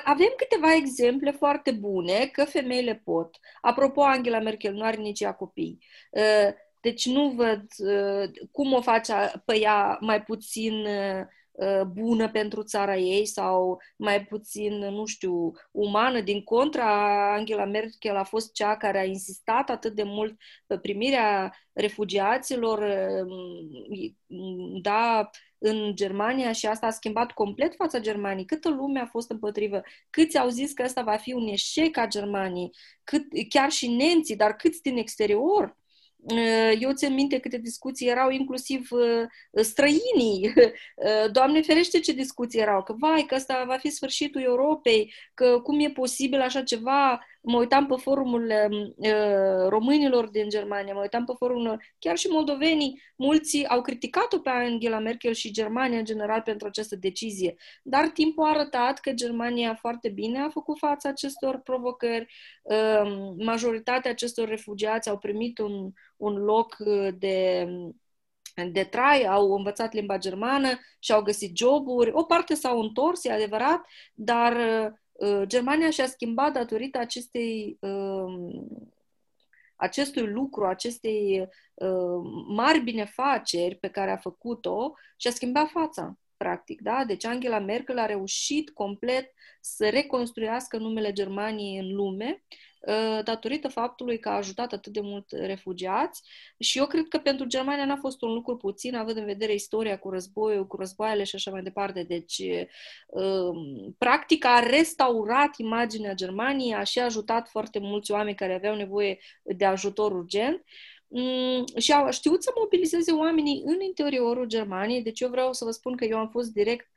[0.05, 3.37] avem câteva exemple foarte bune că femeile pot.
[3.61, 5.79] Apropo, Angela Merkel nu are nici ea copii.
[6.11, 9.13] Uh, deci nu văd uh, cum o face
[9.45, 11.27] pe ea mai puțin uh,
[11.87, 16.21] bună pentru țara ei sau mai puțin, nu știu, umană.
[16.21, 20.37] Din contra, Angela Merkel a fost cea care a insistat atât de mult
[20.67, 22.85] pe primirea refugiaților,
[24.83, 28.45] da, în Germania și asta a schimbat complet fața Germaniei.
[28.45, 29.83] Câtă lume a fost împotrivă?
[30.11, 32.71] Câți au zis că asta va fi un eșec a Germaniei?
[33.05, 35.77] Cât, chiar și nemții, dar câți din exterior?
[36.29, 40.53] Eh, eu țin minte câte discuții erau, inclusiv eh, străinii.
[40.97, 45.61] Eh, Doamne ferește ce discuții erau, că vai, că asta va fi sfârșitul Europei, că
[45.63, 51.25] cum e posibil așa ceva, mă uitam pe forumurile uh, românilor din Germania, mă uitam
[51.25, 56.41] pe forumurile, chiar și moldovenii, mulți au criticat-o pe Angela Merkel și Germania în general
[56.43, 57.55] pentru această decizie.
[57.83, 62.35] Dar timpul a arătat că Germania foarte bine a făcut față acestor provocări.
[62.63, 66.77] Uh, majoritatea acestor refugiați au primit un, un loc
[67.19, 67.67] de
[68.73, 72.11] de trai, au învățat limba germană și au găsit joburi.
[72.13, 73.81] O parte s-au întors, e adevărat,
[74.15, 74.93] dar Uh,
[75.45, 78.93] Germania și-a schimbat datorită acestei, um,
[79.77, 86.81] acestui lucru, acestei uh, mari binefaceri pe care a făcut-o și a schimbat fața practic,
[86.81, 87.05] da?
[87.05, 92.74] Deci Angela Merkel a reușit complet să reconstruiască numele Germaniei în lume Uh,
[93.25, 96.23] datorită faptului că a ajutat atât de mult refugiați
[96.59, 99.99] și eu cred că pentru Germania n-a fost un lucru puțin, având în vedere istoria
[99.99, 102.03] cu războiul, cu războaiele și așa mai departe.
[102.03, 102.43] Deci,
[103.07, 109.19] um, practic, a restaurat imaginea Germaniei, a și ajutat foarte mulți oameni care aveau nevoie
[109.43, 110.65] de ajutor urgent
[111.09, 115.03] mm, și a știut să mobilizeze oamenii în interiorul Germaniei.
[115.03, 116.94] Deci eu vreau să vă spun că eu am fost direct Uh,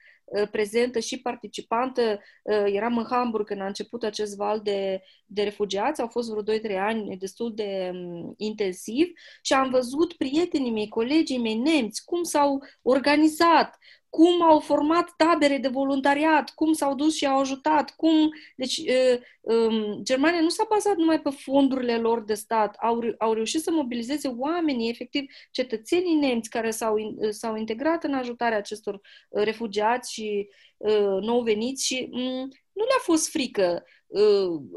[0.51, 2.19] prezentă și participantă.
[2.43, 6.01] Uh, eram în Hamburg când a început acest val de, de refugiați.
[6.01, 9.07] Au fost vreo 2-3 ani destul de um, intensiv
[9.41, 13.77] și am văzut prietenii mei, colegii mei nemți, cum s-au organizat,
[14.09, 18.29] cum au format tabere de voluntariat, cum s-au dus și au ajutat, cum...
[18.55, 23.33] Deci, uh, um, Germania nu s-a bazat numai pe fondurile lor de stat, au, au
[23.33, 26.95] reușit să mobilizeze oamenii, efectiv, cetățenii nemți care s-au,
[27.29, 33.01] s-au integrat în ajutarea acestor uh, refugiați și uh, nou veniți și um, nu le-a
[33.01, 33.83] fost frică.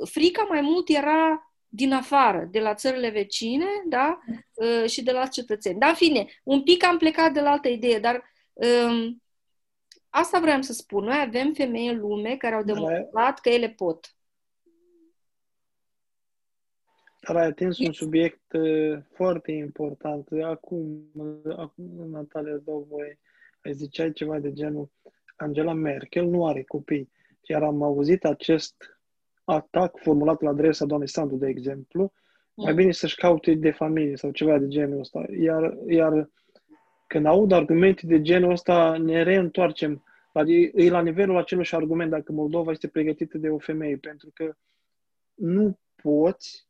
[0.05, 4.21] Frica mai mult era din afară, de la țările vecine, da,
[4.87, 5.79] și de la cetățeni.
[5.79, 8.23] Dar, în fine, un pic am plecat de la altă idee, dar um,
[10.09, 11.05] Asta vreau să spun.
[11.05, 14.15] Noi avem femei în lume care au demonstrat că ele pot.
[17.21, 20.29] Dar ai atins un subiect uh, foarte important.
[20.43, 21.11] Acum,
[21.57, 23.19] acum Natalia, dau voie.
[23.63, 24.91] Ai ziceai ceva de genul
[25.37, 27.11] Angela Merkel nu are copii.
[27.41, 29.01] Iar am auzit acest
[29.45, 32.13] atac formulat la adresa doamnei Sandu, de exemplu,
[32.55, 32.65] mm.
[32.65, 35.25] mai bine să-și caute de familie sau ceva de genul ăsta.
[35.41, 36.31] Iar, iar
[37.11, 40.05] când aud argumente de genul ăsta, ne reîntoarcem.
[40.33, 40.43] La,
[40.75, 44.55] e la nivelul aceluși argument dacă Moldova este pregătită de o femeie, pentru că
[45.35, 46.69] nu poți,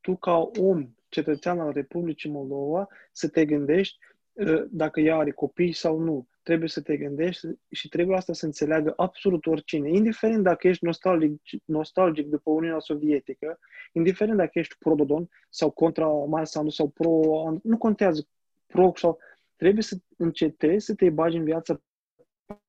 [0.00, 3.98] tu ca om, cetățean al Republicii Moldova, să te gândești
[4.46, 6.28] ă, dacă ea are copii sau nu.
[6.42, 11.40] Trebuie să te gândești și trebuie asta să înțeleagă absolut oricine, indiferent dacă ești nostalgic,
[11.64, 13.58] nostalgic după Uniunea Sovietică,
[13.92, 16.08] indiferent dacă ești pro-Dodon sau contra
[16.42, 17.20] Sandu sau pro...
[17.62, 18.26] Nu contează
[18.66, 19.18] pro sau
[19.62, 21.82] trebuie să încetezi să te bagi în viața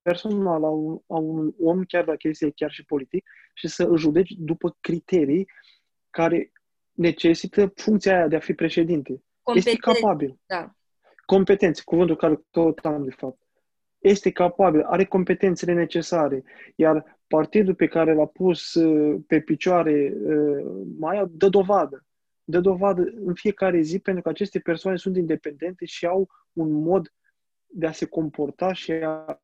[0.02, 3.98] personală a, un, a unui om, chiar dacă este chiar și politic, și să îl
[3.98, 5.48] judeci după criterii
[6.10, 6.52] care
[6.92, 9.24] necesită funcția aia de a fi președinte.
[9.54, 10.40] Este capabil.
[10.46, 10.72] Da.
[11.26, 13.42] Competențe, cuvântul care căutam de fapt.
[14.00, 16.44] Este capabil, are competențele necesare,
[16.76, 22.06] iar partidul pe care l-a pus uh, pe picioare uh, Maia dă dovadă
[22.44, 27.14] dă dovadă în fiecare zi pentru că aceste persoane sunt independente și au un mod
[27.66, 29.42] de a se comporta și a,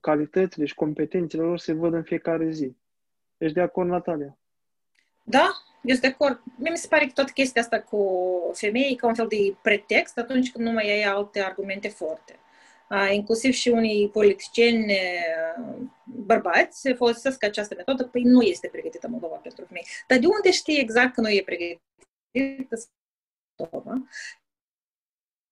[0.00, 2.76] calitățile și competențele lor se văd în fiecare zi.
[3.36, 4.38] Ești de acord, Natalia?
[5.22, 5.50] Da,
[5.82, 6.42] ești de acord.
[6.58, 8.02] Mie mi se pare că toată chestia asta cu
[8.52, 12.38] femei ca un fel de pretext atunci când nu mai ai alte argumente forte.
[12.90, 14.92] Uh, inclusiv și unii politicieni
[16.04, 19.86] bărbați folosesc această metodă, păi nu este pregătită Moldova pentru femei.
[20.06, 21.82] Dar de unde știi exact că nu e pregătită
[22.32, 24.02] Moldova.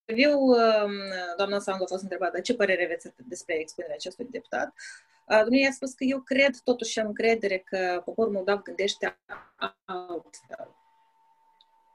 [0.04, 0.90] interviu, um,
[1.36, 4.74] doamna Sandu a fost întrebată ce părere aveți despre expunerea acestui deputat.
[5.42, 9.18] Dumnezeu a spus că eu cred, totuși am încredere că poporul moldav gândește
[9.84, 10.74] altfel.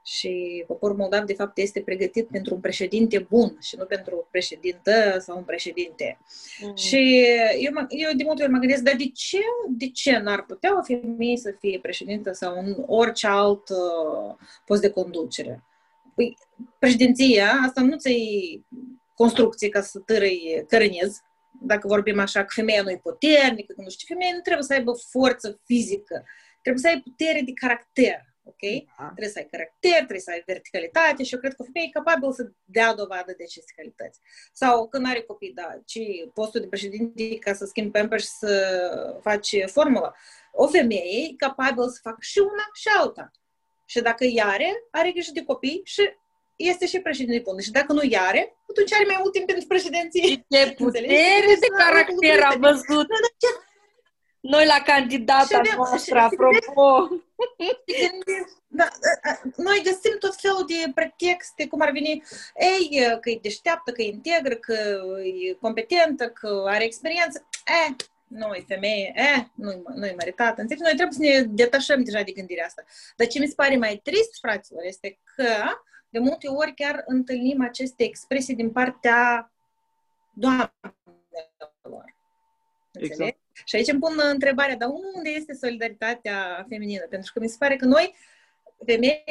[0.06, 4.26] Și poporul moldav, de fapt, este pregătit pentru un președinte bun și nu pentru o
[4.30, 6.18] președintă sau un președinte.
[6.60, 6.74] Mm.
[6.74, 7.24] Și
[7.58, 9.38] eu, eu de multe ori mă gândesc, dar de ce,
[9.68, 14.34] de ce n-ar putea o femeie să fie președintă sau un orice alt uh,
[14.66, 15.62] post de conducere?
[16.14, 16.36] Păi,
[16.78, 18.60] președinția, asta nu ți
[19.14, 21.22] construcție ca să tărăi cărănez,
[21.62, 24.72] dacă vorbim așa, că femeia nu e puternică, că nu știu, femeia nu trebuie să
[24.72, 26.24] aibă forță fizică,
[26.62, 28.62] trebuie să ai putere de caracter ok?
[28.98, 29.04] Da.
[29.04, 31.98] Trebuie să ai caracter, trebuie să ai verticalitate și eu cred că o femeie e
[32.00, 34.20] capabil să dea dovadă de aceste calități.
[34.52, 36.00] Sau când are copii, da, ci
[36.34, 38.52] postul de președinte ca să schimbi pampers și să
[39.22, 40.12] faci formula.
[40.52, 43.30] O femeie e capabil să facă și una și alta.
[43.84, 46.02] Și dacă ea are, are grijă de copii și
[46.56, 47.60] este și președinte bun.
[47.60, 50.44] Și dacă nu are, atunci are mai mult timp pentru președinție.
[50.48, 51.06] Ce putere
[51.60, 53.06] de caracter a văzut!
[54.44, 57.08] Noi la candidata și noastră, și, apropo.
[58.66, 58.88] Da,
[59.56, 62.22] noi găsim tot felul de pretexte, cum ar veni,
[62.56, 65.00] ei, că e deșteaptă, că e integră, că
[65.48, 67.46] e competentă, că are experiență.
[67.66, 67.94] Eh,
[68.26, 70.60] nu e femeie, eh, nu-i, nu-i măritată.
[70.60, 70.84] Înțelegi?
[70.84, 72.84] Noi trebuie să ne detașăm deja de gândirea asta.
[73.16, 75.52] Dar ce mi se pare mai trist, fraților, este că
[76.08, 79.52] de multe ori chiar întâlnim aceste expresii din partea
[80.32, 80.72] doamnelor.
[82.92, 83.42] Exact.
[83.64, 87.06] Și aici îmi pun întrebarea, dar unde este solidaritatea feminină?
[87.08, 88.14] Pentru că mi se pare că noi,
[88.86, 89.24] femei,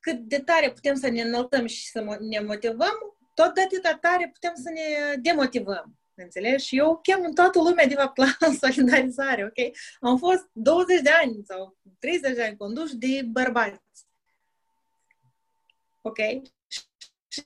[0.00, 4.30] cât de tare putem să ne înăltăm și să ne motivăm, tot de atâta tare
[4.32, 5.94] putem să ne demotivăm.
[6.14, 6.66] Înțelegi?
[6.66, 9.76] Și eu chem în toată lumea, de fapt, la solidarizare, ok?
[10.00, 14.06] Am fost 20 de ani sau 30 de ani conduși de bărbați.
[16.00, 16.18] Ok?
[16.68, 17.42] Și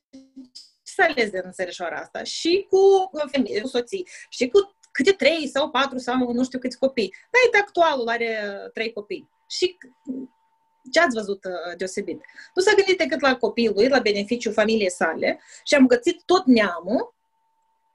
[0.82, 5.70] să ales de țărișoara asta și cu femei, cu soții, și cu câte trei sau
[5.70, 7.14] patru sau nu știu câți copii.
[7.30, 8.30] Da, uite, actualul are
[8.72, 9.28] trei copii.
[9.48, 9.76] Și
[10.92, 12.20] ce ați văzut uh, deosebit?
[12.54, 16.44] Nu s-a gândit decât la copilul lui, la beneficiul familiei sale și am găsit tot
[16.46, 17.14] neamul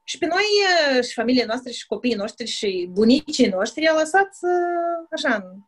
[0.04, 0.48] și pe noi
[0.96, 5.62] uh, și familia noastră și copiii noștri și bunicii noștri i-a lăsat uh, așa,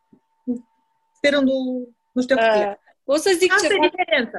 [1.22, 2.80] pe rândul, nu știu cât.
[3.04, 3.90] O să zic Asta ceva.
[3.90, 4.38] diferența.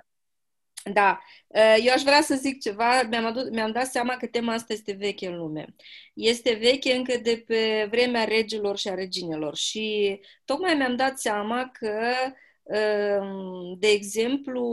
[0.85, 3.03] Da, uh, eu aș vrea să zic ceva.
[3.03, 5.75] Mi-am, adus, mi-am dat seama că tema asta este veche în lume.
[6.15, 11.71] Este veche încă de pe vremea regilor și a reginelor și tocmai mi-am dat seama
[11.73, 12.01] că,
[12.63, 14.65] um, de exemplu,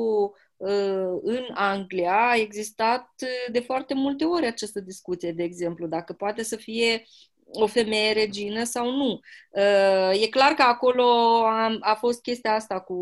[0.57, 3.09] uh, în Anglia a existat
[3.51, 7.03] de foarte multe ori această discuție, de exemplu, dacă poate să fie
[7.51, 9.19] o femeie regină sau nu.
[9.49, 11.03] Uh, e clar că acolo
[11.45, 12.95] a, a fost chestia asta cu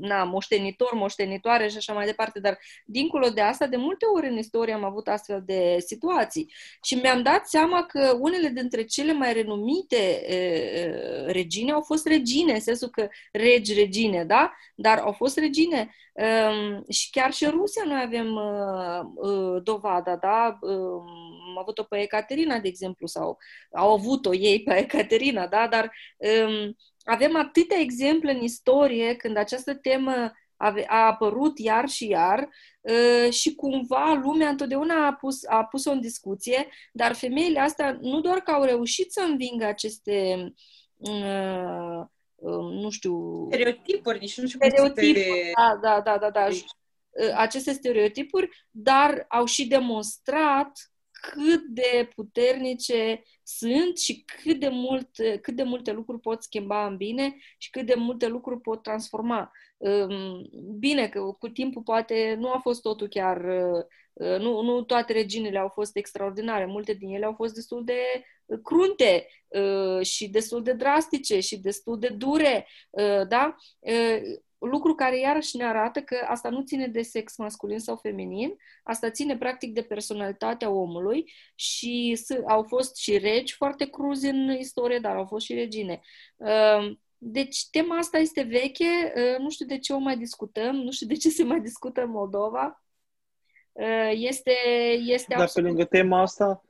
[0.00, 4.36] na, moștenitor, moștenitoare și așa mai departe, dar dincolo de asta, de multe ori în
[4.36, 9.32] istorie am avut astfel de situații și mi-am dat seama că unele dintre cele mai
[9.32, 14.52] renumite uh, regine au fost regine, în sensul că regi, regine, da?
[14.74, 20.16] Dar au fost regine um, și chiar și în Rusia noi avem uh, uh, dovada,
[20.16, 20.58] da?
[20.60, 21.02] Uh,
[21.48, 23.38] am avut-o pe Ecaterina, de exemplu, sau
[23.72, 25.68] au avut-o ei pe Ecaterina, da?
[25.68, 32.08] dar um, avem atâtea exemple în istorie când această temă a, a apărut iar și
[32.08, 32.48] iar
[32.80, 38.20] uh, și cumva lumea întotdeauna a, pus, a pus-o în discuție, dar femeile astea nu
[38.20, 40.52] doar că au reușit să învingă aceste
[40.96, 42.00] uh,
[42.34, 43.46] uh, nu știu...
[43.50, 46.48] Stereotipuri, nici nu știu stereotipuri, cum da, da, da, da, da.
[46.48, 46.64] Deci-
[47.34, 50.93] aceste stereotipuri, dar au și demonstrat
[51.30, 55.08] cât de puternice sunt și cât de, mult,
[55.40, 59.50] cât de multe lucruri pot schimba în bine și cât de multe lucruri pot transforma.
[60.78, 63.44] Bine că cu timpul poate nu a fost totul chiar,
[64.12, 68.24] uh, nu, nu toate reginele au fost extraordinare, multe din ele au fost destul de
[68.62, 73.56] crunte uh, și destul de drastice și destul de dure, uh, da?
[74.66, 79.10] Lucru care iarăși ne arată că asta nu ține de sex masculin sau feminin, asta
[79.10, 85.16] ține practic de personalitatea omului și au fost și regi foarte cruzi în istorie, dar
[85.16, 86.00] au fost și regine.
[86.38, 90.90] Ehm, deci tema asta este veche, ehm, nu știu de ce o mai discutăm, nu
[90.90, 92.84] știu de ce se mai discută în Moldova.
[93.72, 94.52] Ehm, este,
[94.98, 96.64] este Dar pe lângă tema asta,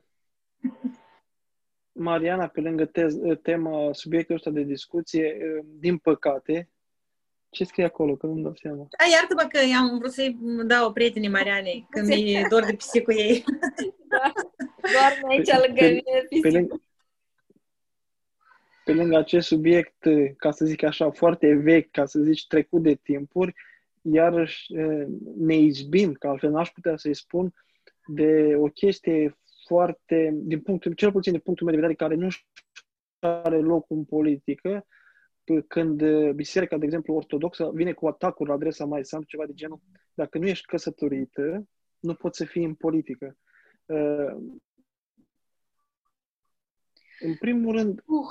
[1.91, 6.69] Mariana, pe lângă te- tema, subiectul ăsta de discuție, din păcate,
[7.55, 8.15] ce scrie acolo?
[8.15, 8.87] Că nu-mi dau seama.
[8.97, 13.43] A, iartă-mă că am vrut să-i dau prietenii Marianei, când mi-e dor de pisicul ei.
[14.07, 14.33] Da,
[14.93, 16.81] doar aici lângă pe, mine pe lângă,
[18.85, 22.95] pe lângă acest subiect, ca să zic așa, foarte vechi, ca să zici trecut de
[22.95, 23.53] timpuri,
[24.01, 24.73] iarăși
[25.37, 27.53] ne izbim, că altfel n-aș putea să-i spun,
[28.07, 29.37] de o chestie
[29.67, 32.27] foarte, din punctul, cel puțin din punctul meu de vedere, care nu
[33.19, 34.85] are loc în politică,
[35.67, 39.79] când biserica, de exemplu, ortodoxă, vine cu atacuri la adresa mai sau ceva de genul,
[40.13, 41.67] dacă nu ești căsătorită,
[41.99, 43.37] nu poți să fii în politică.
[47.19, 48.27] În primul rând, uh.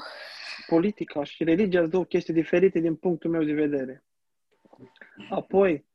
[0.67, 4.05] politica și religia sunt două chestii diferite din punctul meu de vedere.
[5.31, 5.87] Apoi,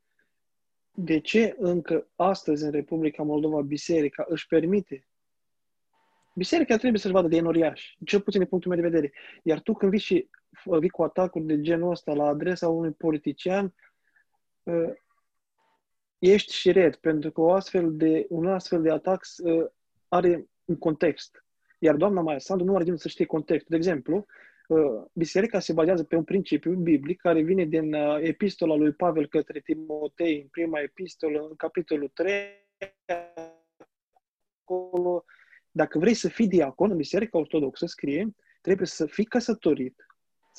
[0.94, 5.04] de ce încă astăzi în Republica Moldova biserica își permite
[6.34, 9.12] Biserica trebuie să-și vadă de enoriași, cel puțin din punctul meu de vedere.
[9.42, 10.28] Iar tu când vii și
[10.78, 13.74] vii cu atacuri de genul ăsta la adresa unui politician,
[14.66, 14.94] ă,
[16.18, 19.72] ești și red, pentru că o astfel de, un astfel de atac ă,
[20.08, 21.44] are un context.
[21.78, 23.70] Iar doamna Maia Sandu nu are de să știe contextul.
[23.70, 24.26] De exemplu,
[24.70, 29.60] ă, biserica se bazează pe un principiu biblic care vine din epistola lui Pavel către
[29.60, 32.68] Timotei, în prima epistolă, în capitolul 3,
[34.64, 35.24] acolo
[35.70, 40.06] dacă vrei să fii diacon în Biserica Ortodoxă, scrie, trebuie să fii căsătorit,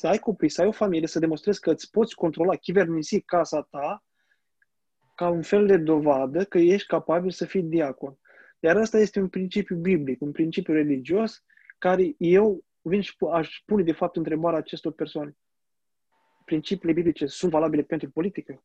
[0.01, 3.61] să ai copii, să ai o familie, să demonstrezi că îți poți controla, chivernisi casa
[3.61, 4.03] ta
[5.15, 8.17] ca un fel de dovadă că ești capabil să fii diacon.
[8.59, 11.43] Iar asta este un principiu biblic, un principiu religios,
[11.77, 15.37] care eu vin și aș pune de fapt întrebarea acestor persoane.
[16.45, 18.63] Principiile biblice sunt valabile pentru politică?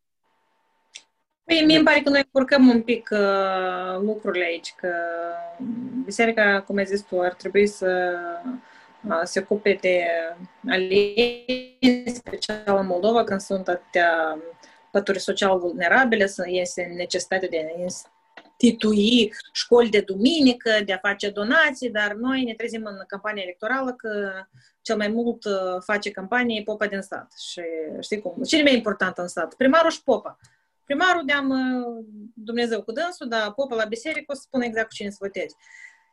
[1.45, 4.93] Păi, mie îmi pare că noi încurcăm un pic uh, lucrurile aici, că
[6.05, 8.75] biserica, cum ai zis tu, ar trebui să uh,
[9.25, 10.05] se ocupe de
[10.69, 14.39] alegeri, special în Moldova, când sunt atâtea
[14.91, 21.31] pături social vulnerabile, să este necesitatea de a institui școli de duminică, de a face
[21.31, 24.31] donații, dar noi ne trezim în campania electorală că
[24.83, 25.53] cel mai mult uh,
[25.85, 27.33] face campanie popa din stat.
[27.39, 27.61] Și
[28.01, 28.43] știi cum?
[28.43, 29.55] Cine mai important în stat?
[29.55, 30.39] Primarul și popa.
[30.85, 31.53] Primarul de-am
[32.35, 35.57] Dumnezeu cu dânsul, dar popa la biserică o să spună exact cu cine să votezi.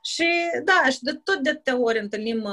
[0.05, 0.27] Și
[0.63, 2.47] da, și de tot de atâtea ori întâlnim,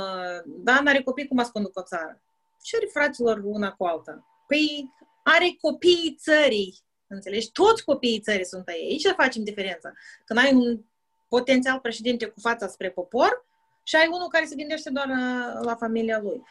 [0.44, 2.22] da, n-are copii, cum să conduc o țară?
[2.62, 4.26] Ce are fraților una cu alta?
[4.46, 7.50] Păi are copiii țării, înțelegi?
[7.50, 8.74] Toți copiii țării sunt ai.
[8.74, 9.92] Aici facem diferența.
[10.24, 10.80] Când ai un
[11.28, 13.46] potențial președinte cu fața spre popor
[13.82, 16.42] și ai unul care se gândește doar la, la familia lui.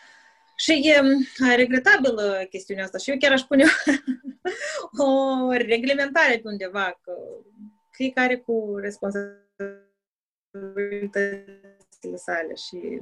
[0.56, 1.02] Și e
[1.56, 3.64] regretabilă chestiunea asta și eu chiar aș pune
[5.08, 7.14] o reglementare pe undeva, că
[7.92, 8.76] fiecare cu
[10.52, 13.02] responsabilitățile sale și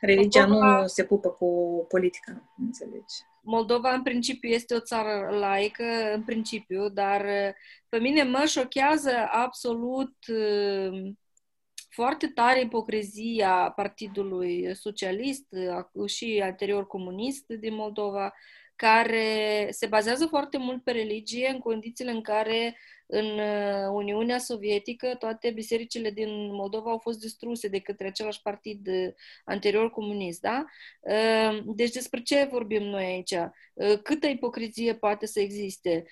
[0.00, 1.46] religia Moldova, nu se pupă cu
[1.88, 3.14] politica, înțelegi?
[3.42, 7.26] Moldova în principiu este o țară laică, în principiu, dar
[7.88, 10.14] pe mine mă șochează absolut
[11.88, 15.46] foarte tare ipocrizia Partidului Socialist
[16.06, 18.32] și anterior comunist din Moldova,
[18.80, 25.14] care se bazează foarte mult pe religie în condițiile în care în uh, Uniunea Sovietică
[25.18, 29.08] toate bisericile din Moldova au fost distruse de către același partid uh,
[29.44, 30.64] anterior comunist, da?
[31.00, 33.34] Uh, deci despre ce vorbim noi aici?
[34.02, 36.04] Câtă ipocrizie poate să existe?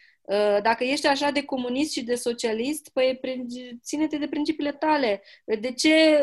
[0.62, 3.20] Dacă ești așa de comunist și de socialist, păi
[3.82, 5.22] ține-te de principiile tale.
[5.60, 6.20] De ce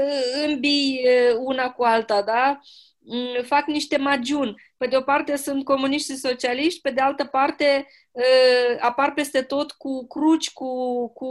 [0.47, 1.05] îmbii
[1.37, 2.59] una cu alta, da?
[3.07, 4.61] Mm, fac niște magiuni.
[4.77, 9.41] Pe de o parte sunt comuniști și socialiști, pe de altă parte uh, apar peste
[9.41, 10.67] tot cu cruci, cu,
[11.13, 11.25] cu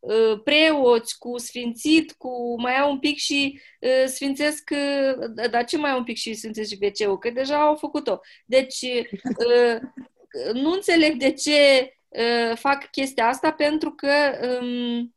[0.00, 4.70] uh, preoți, cu sfințit, cu mai au un pic și uh, sfințesc,
[5.50, 8.20] dar ce mai au un pic și sfințesc și wc Că deja au făcut-o.
[8.44, 8.86] Deci
[10.52, 11.90] nu înțeleg de ce
[12.54, 14.10] fac chestia asta, pentru că
[14.60, 15.15] um,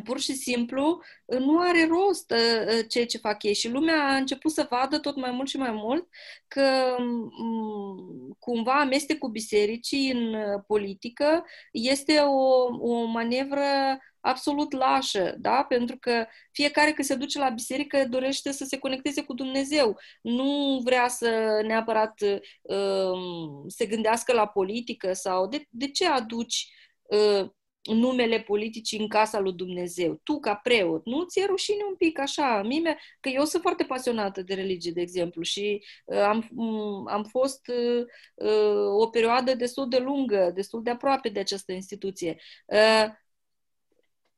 [0.00, 4.52] pur și simplu nu are rost uh, ceea ce fac ei și lumea a început
[4.52, 6.08] să vadă tot mai mult și mai mult
[6.48, 15.64] că um, cumva amestecul bisericii în uh, politică este o, o manevră absolut lașă, da?
[15.68, 19.98] Pentru că fiecare când se duce la biserică dorește să se conecteze cu Dumnezeu.
[20.22, 22.20] Nu vrea să neapărat
[22.62, 23.18] uh,
[23.66, 26.68] se gândească la politică sau de, de ce aduci
[27.02, 27.50] uh,
[27.84, 30.20] numele politicii în casa lui Dumnezeu.
[30.22, 32.62] Tu, ca preot, nu ți-e rușine un pic așa?
[32.62, 37.24] Mie, că eu sunt foarte pasionată de religie, de exemplu, și uh, am, um, am
[37.24, 42.36] fost uh, uh, o perioadă destul de lungă, destul de aproape de această instituție.
[42.66, 43.06] Uh,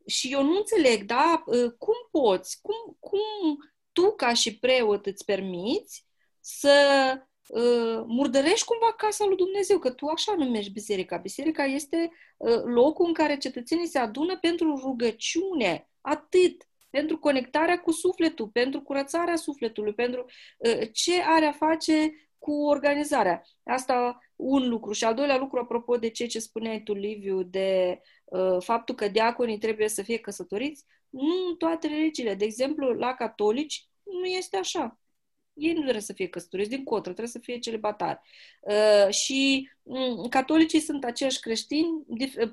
[0.06, 1.42] și eu nu înțeleg, da?
[1.46, 3.18] Uh, cum poți, cum, cum
[3.92, 6.06] tu, ca și preot, îți permiți
[6.40, 7.22] să uh,
[8.06, 11.16] murdărești cumva casa lui Dumnezeu, că tu așa numești biserica.
[11.16, 17.92] Biserica este uh, locul în care cetățenii se adună pentru rugăciune, atât, pentru conectarea cu
[17.92, 20.24] sufletul, pentru curățarea sufletului, pentru
[20.58, 23.42] uh, ce are a face cu organizarea.
[23.64, 24.92] Asta un lucru.
[24.92, 29.08] Și al doilea lucru, apropo de ce ce spuneai tu, Liviu, de uh, faptul că
[29.08, 32.34] diaconii trebuie să fie căsătoriți, nu în toate religiile.
[32.34, 34.98] De exemplu, la catolici nu este așa
[35.56, 38.20] ei nu trebuie să fie căsătoriți, din contră, trebuie să fie celibatari.
[38.60, 42.04] Uh, și um, catolicii sunt aceiași creștini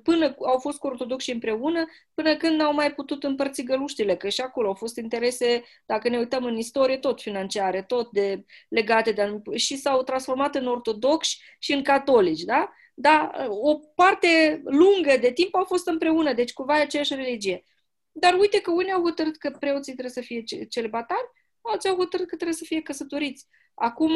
[0.04, 4.41] până au fost cu ortodoxi împreună, până când n-au mai putut împărți găluștile, că și
[4.41, 9.41] acolo au fost interese, dacă ne uităm în istorie, tot financiare, tot de legate de
[9.56, 12.74] și s-au transformat în ortodoxi și în catolici, da?
[12.93, 17.64] Dar o parte lungă de timp au fost împreună, deci cumva e aceeași religie.
[18.12, 21.32] Dar uite că unii au hotărât că preoții trebuie să fie celibatari,
[21.72, 23.47] alții au hotărât că trebuie să fie căsătoriți.
[23.74, 24.16] Acum,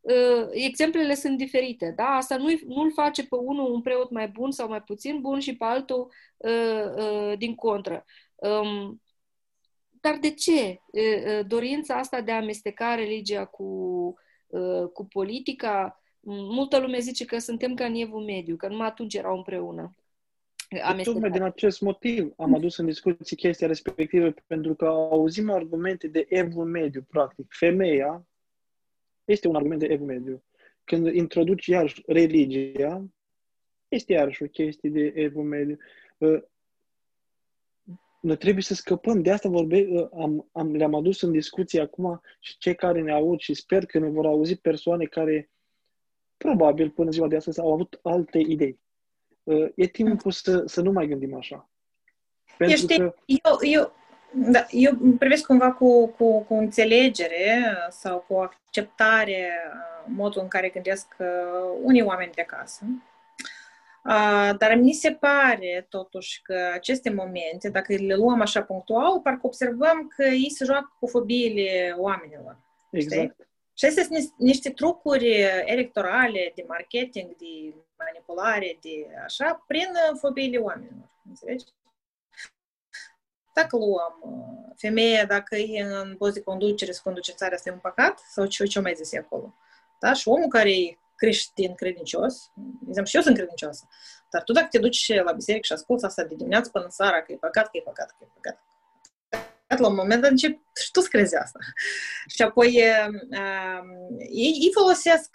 [0.00, 2.04] uh, exemplele sunt diferite, da?
[2.04, 5.56] Asta nu, nu-l face pe unul un preot mai bun sau mai puțin bun și
[5.56, 8.04] pe altul uh, uh, din contră.
[8.34, 9.02] Um,
[10.00, 10.80] dar de ce
[11.46, 13.64] dorința asta de a amesteca religia cu,
[14.92, 16.02] cu politica?
[16.20, 19.96] Multă lume zice că suntem ca în Evul Mediu, că numai atunci erau împreună
[21.02, 26.26] Tocmai din acest motiv am adus în discuție chestia respectivă, pentru că auzim argumente de
[26.28, 27.46] evul mediu, practic.
[27.48, 28.26] Femeia
[29.24, 30.44] este un argument de evul mediu.
[30.84, 33.04] Când introduci iarăși religia,
[33.88, 35.78] este iarăși o chestie de evul mediu.
[36.18, 36.42] Uh,
[38.20, 42.20] noi trebuie să scăpăm, de asta vorbe, uh, am, am, le-am adus în discuție acum
[42.40, 45.50] și cei care ne aud și sper că ne vor auzi persoane care
[46.36, 48.81] probabil până ziua de astăzi au avut alte idei
[49.74, 51.68] e timpul să, să nu mai gândim așa.
[52.58, 53.14] Pentru Ești, că...
[53.24, 53.92] eu, eu,
[54.34, 59.50] da, eu privesc cumva cu, cu, cu înțelegere sau cu acceptare
[60.06, 61.26] modul în care gândesc uh,
[61.82, 62.84] unii oameni de acasă.
[64.04, 69.46] Uh, dar mi se pare totuși că aceste momente, dacă le luăm așa punctual, parcă
[69.46, 72.58] observăm că ei se joacă cu fobiile oamenilor.
[72.90, 73.32] Exact.
[73.32, 73.50] Știi?
[73.74, 77.74] Și astea sunt niște trucuri electorale, de marketing, de
[78.04, 79.88] manipulare, de așa, prin
[80.18, 81.10] fobiile oamenilor.
[81.28, 81.64] Înțelegi?
[83.54, 84.14] Dacă luăm
[84.76, 88.18] femeia, dacă e în post de conducere, să conduce țara, asta e un păcat?
[88.18, 89.54] Sau ce, ce mai zis acolo?
[90.00, 90.12] Da?
[90.12, 92.50] Și omul care e creștin, credincios,
[92.80, 93.88] exemplu, și eu sunt credincioasă,
[94.30, 97.22] dar tu dacă te duci la biserică și asculți asta de dimineață până în seara,
[97.22, 98.62] că e păcat, că e păcat, că e păcat,
[99.78, 101.58] la un moment dat încep și tu să crezi asta.
[102.26, 103.14] Și apoi uh,
[104.18, 105.30] ei, ei folosesc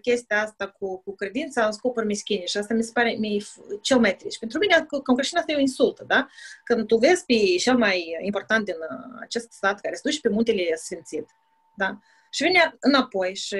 [0.00, 3.46] chestia asta cu, cu credința în scopuri meschine și asta mi se pare mi
[3.82, 4.38] cel mai trist.
[4.38, 6.28] Pentru mine, cum creștin, asta e o insultă, da?
[6.64, 8.76] Când tu vezi pe cel mai important din
[9.20, 11.28] acest stat care se duce pe muntele sfințit,
[11.76, 11.98] da?
[12.30, 13.56] Și vine înapoi și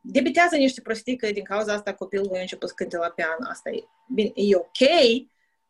[0.00, 3.42] debitează niște prostii că din cauza asta copilul a început să cânte la pian.
[3.48, 4.88] Asta e, bine, e ok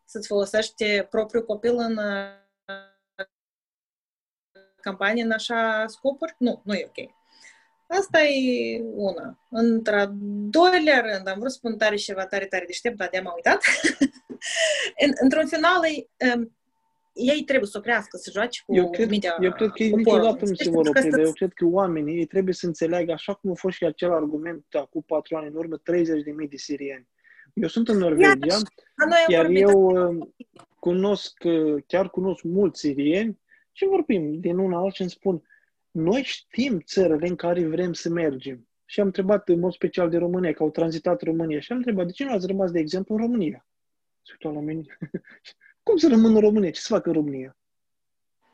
[0.04, 1.98] să-ți folosești propriul copil în
[4.84, 6.34] campanie în așa scopuri?
[6.38, 7.10] Nu, nu e ok.
[7.86, 9.38] Asta e una.
[9.50, 10.12] Într-a
[10.58, 13.62] doilea rând, am vrut să spun tare ceva tare, tare deștept, dar de-am uitat.
[15.04, 16.56] în, într-un final, e, um,
[17.12, 20.44] ei trebuie să oprească, să joace cu eu cred, mintea Eu cred că ei niciodată
[20.44, 23.50] nu se vor opri, dar eu cred că oamenii ei trebuie să înțeleagă, așa cum
[23.50, 25.82] a fost și acel argument acum patru ani în urmă, 30.000
[26.48, 27.08] de sirieni.
[27.54, 28.56] Eu sunt în Norvegia,
[29.28, 30.34] iar eu um,
[30.78, 31.32] cunosc,
[31.86, 33.38] chiar cunosc mulți sirieni
[33.76, 35.42] și vorbim din una alta și îmi spun,
[35.90, 38.68] noi știm țările în care vrem să mergem.
[38.84, 41.60] Și am întrebat în mod special de România, că au tranzitat România.
[41.60, 43.66] Și am întrebat, de ce nu ați rămas, de exemplu, în România?
[44.22, 44.98] Se uitau la mine.
[45.82, 46.70] Cum să rămân în România?
[46.70, 47.56] Ce să fac în România?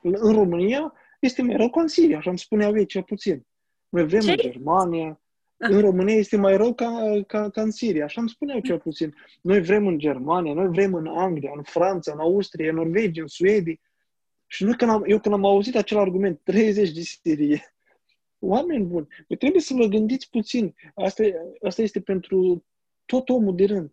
[0.03, 3.47] În România este mai rău ca în Siria, așa îmi spuneau ei cel puțin.
[3.89, 4.31] Noi vrem ce?
[4.31, 5.21] în Germania,
[5.57, 9.15] în România este mai rău ca, ca, ca în Siria, așa îmi spuneau cel puțin.
[9.43, 13.27] Noi vrem în Germania, noi vrem în Anglia, în Franța, în Austria, în Norvegia, în
[13.27, 13.75] Suedia.
[14.53, 17.75] Și nu când am, eu când am auzit acel argument, 30 de serie,
[18.39, 20.75] oameni buni, voi trebuie să vă gândiți puțin.
[20.95, 21.25] Asta,
[21.63, 22.65] asta este pentru
[23.05, 23.93] tot omul de rând.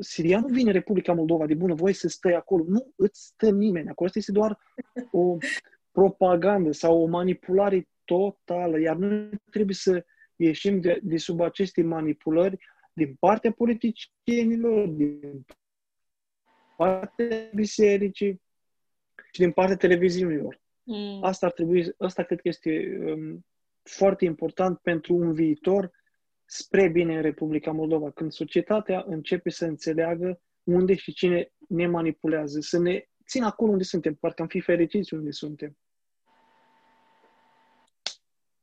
[0.00, 2.64] Sirianul vine în Republica Moldova de bună voie să stai acolo.
[2.68, 4.06] Nu îți stă nimeni acolo.
[4.06, 4.58] Asta este doar
[5.10, 5.36] o
[5.90, 8.80] propagandă sau o manipulare totală.
[8.80, 10.04] Iar noi trebuie să
[10.36, 12.58] ieșim de, de sub aceste manipulări
[12.92, 15.44] din partea politicienilor, din
[16.76, 18.42] partea bisericii
[19.32, 20.60] și din partea televiziunilor.
[20.82, 21.24] Mm.
[21.24, 23.46] Asta ar trebui, asta cred că este um,
[23.82, 25.90] foarte important pentru un viitor
[26.44, 32.60] spre bine în Republica Moldova, când societatea începe să înțeleagă unde și cine ne manipulează,
[32.60, 35.76] să ne țină acolo unde suntem, parcă am fi fericiți unde suntem.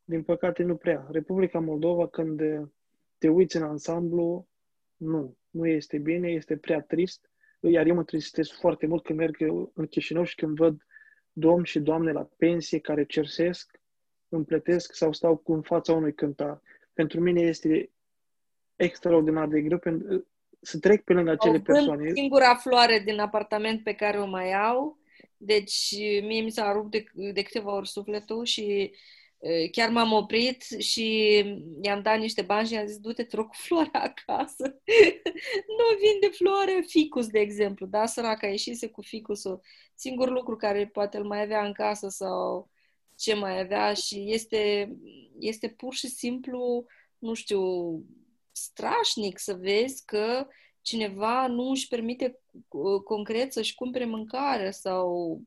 [0.03, 1.07] Din păcate nu prea.
[1.11, 2.41] Republica Moldova, când
[3.17, 4.47] te uiți în ansamblu,
[4.95, 7.31] nu, nu este bine, este prea trist
[7.71, 9.37] iar eu mă tristez foarte mult când merg
[9.73, 10.85] în Chișinău și când văd
[11.31, 13.81] domni și doamne la pensie care cersesc
[14.29, 16.61] împletesc sau stau cu în fața unui cântar.
[16.93, 17.91] Pentru mine este
[18.75, 20.27] extraordinar de greu pentru,
[20.61, 22.11] să trec pe lângă acele persoane.
[22.13, 24.97] singura floare din apartament pe care o mai au,
[25.37, 27.03] deci mie mi s-a rupt de,
[27.33, 28.95] de câteva ori sufletul și
[29.71, 31.35] chiar m-am oprit și
[31.81, 34.81] i-am dat niște bani și i-am zis, du-te, te rog, cu floarea acasă.
[35.77, 38.05] nu vinde floare, ficus, de exemplu, da?
[38.05, 39.61] Săraca ieșise cu ficusul.
[39.95, 42.69] Singur lucru care poate îl mai avea în casă sau
[43.15, 44.93] ce mai avea și este,
[45.39, 46.85] este pur și simplu,
[47.17, 47.61] nu știu,
[48.51, 50.47] strașnic să vezi că
[50.81, 52.39] cineva nu își permite
[53.03, 55.41] concret să-și cumpere mâncare sau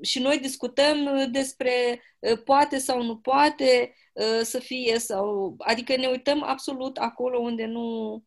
[0.00, 2.02] și noi discutăm despre
[2.44, 3.94] poate sau nu poate
[4.42, 8.22] să fie sau adică ne uităm absolut acolo unde nu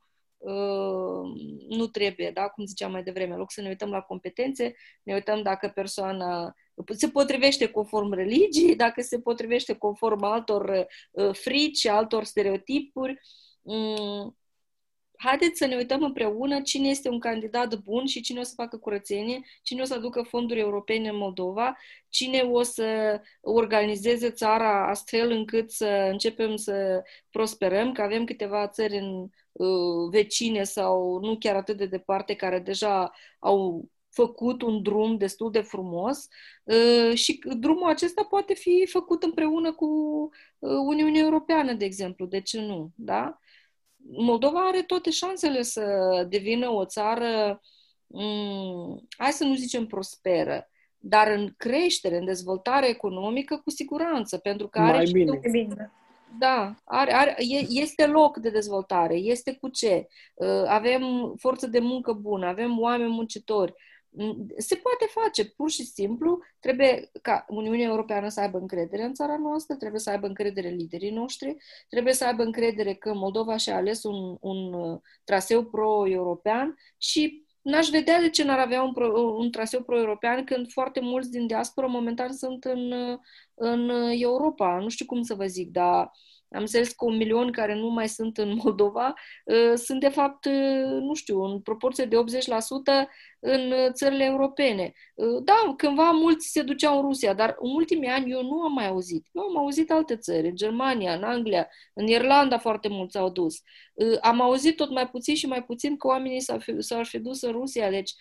[1.67, 2.47] nu trebuie, da?
[2.47, 6.53] cum ziceam mai devreme, în loc să ne uităm la competențe, ne uităm dacă persoana
[6.85, 10.87] se potrivește conform religiei, dacă se potrivește conform altor
[11.31, 13.19] frici, altor stereotipuri.
[15.23, 18.53] Mm, haideți să ne uităm împreună cine este un candidat bun și cine o să
[18.55, 21.77] facă curățenie, cine o să aducă fonduri europene în Moldova,
[22.09, 28.97] cine o să organizeze țara astfel încât să începem să prosperăm, că avem câteva țări
[28.97, 35.17] în uh, vecine sau nu chiar atât de departe care deja au făcut un drum
[35.17, 36.27] destul de frumos
[36.63, 39.85] uh, și drumul acesta poate fi făcut împreună cu
[40.59, 42.25] uh, Uniunea Europeană, de exemplu.
[42.25, 42.91] De ce nu?
[42.95, 43.37] Da?
[44.09, 45.83] Moldova are toate șansele să
[46.29, 47.61] devină o țară,
[48.07, 54.67] mm, hai să nu zicem prosperă, dar în creștere, în dezvoltare economică, cu siguranță, pentru
[54.67, 54.97] că are...
[54.97, 55.91] Mai bine.
[56.39, 57.35] Da, are, are,
[57.69, 60.07] este loc de dezvoltare, este cu ce.
[60.33, 63.73] Uh, avem forță de muncă bună, avem oameni muncitori,
[64.57, 69.37] se poate face, pur și simplu, trebuie ca Uniunea Europeană să aibă încredere în țara
[69.37, 71.57] noastră, trebuie să aibă încredere în liderii noștri,
[71.89, 77.87] trebuie să aibă încredere că Moldova și-a ales un, un uh, traseu pro-european și n-aș
[77.87, 81.87] vedea de ce n-ar avea un, pro, un traseu pro-european când foarte mulți din diaspora
[81.87, 83.19] momentan sunt în, uh,
[83.53, 84.79] în Europa.
[84.79, 87.87] Nu știu cum să vă zic, dar uh, am înțeles că un milion care nu
[87.87, 89.13] mai sunt în Moldova
[89.45, 92.19] uh, sunt, de fapt, uh, nu știu, în proporție de 80%
[93.39, 94.93] în uh, țările europene.
[95.43, 98.87] Da, cândva mulți se duceau în Rusia, dar în ultimii ani eu nu am mai
[98.87, 99.27] auzit.
[99.31, 103.61] Eu am auzit alte țări, în Germania, în Anglia, în Irlanda foarte mulți au dus.
[104.21, 107.41] Am auzit tot mai puțin și mai puțin că oamenii s-au fi, s-au fi dus
[107.41, 108.11] în Rusia, deci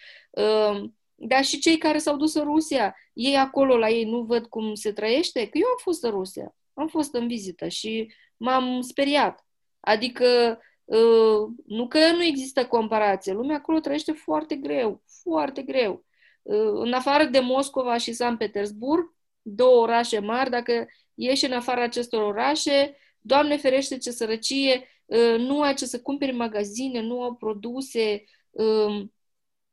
[1.15, 4.75] dar și cei care s-au dus în Rusia, ei acolo la ei nu văd cum
[4.75, 5.49] se trăiește?
[5.49, 6.55] Că eu am fost în Rusia.
[6.75, 9.47] Am fost în vizită și m-am speriat.
[9.81, 16.05] Adică, uh, nu că nu există comparație, lumea acolo trăiește foarte greu, foarte greu.
[16.43, 21.83] Uh, în afară de Moscova și San Petersburg, două orașe mari, dacă ieși în afara
[21.83, 27.35] acestor orașe, Doamne ferește ce sărăcie, uh, nu ai ce să cumperi magazine, nu au
[27.35, 29.13] produse, um,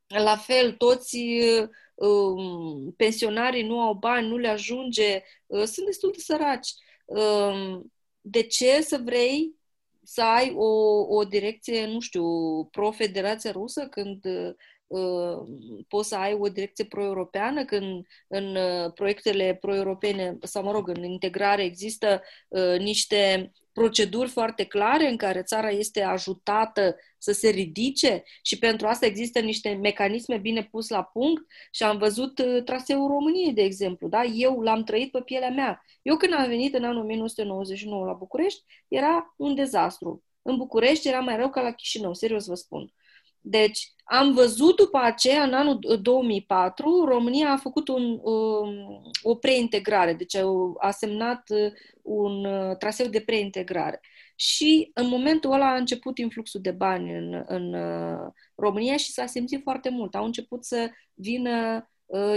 [0.06, 1.18] la fel, toți
[1.94, 5.22] um, pensionarii nu au bani, nu le ajunge,
[5.64, 6.74] sunt destul de săraci
[8.20, 9.58] de ce să vrei
[10.02, 10.66] să ai o,
[11.16, 12.24] o direcție, nu știu,
[12.64, 14.24] pro-Federația Rusă când
[14.86, 15.38] uh,
[15.88, 21.04] poți să ai o direcție pro-europeană când în uh, proiectele pro-europene, sau mă rog, în
[21.04, 28.22] integrare există uh, niște proceduri foarte clare în care țara este ajutată să se ridice
[28.42, 31.42] și pentru asta există niște mecanisme bine pus la punct
[31.72, 34.08] și am văzut uh, traseul României, de exemplu.
[34.08, 34.22] Da?
[34.24, 35.84] Eu l-am trăit pe pielea mea.
[36.02, 40.24] Eu când am venit în anul 1999 la București, era un dezastru.
[40.42, 42.92] În București era mai rău ca la Chișinău, serios vă spun.
[43.40, 50.14] Deci, am văzut după aceea, în anul 2004, România a făcut un, um, o preintegrare,
[50.14, 50.36] deci
[50.78, 51.72] a semnat uh,
[52.02, 54.00] un uh, traseu de preintegrare.
[54.36, 59.26] Și în momentul ăla a început influxul de bani în, în uh, România și s-a
[59.26, 60.14] simțit foarte mult.
[60.14, 61.84] Au început să vină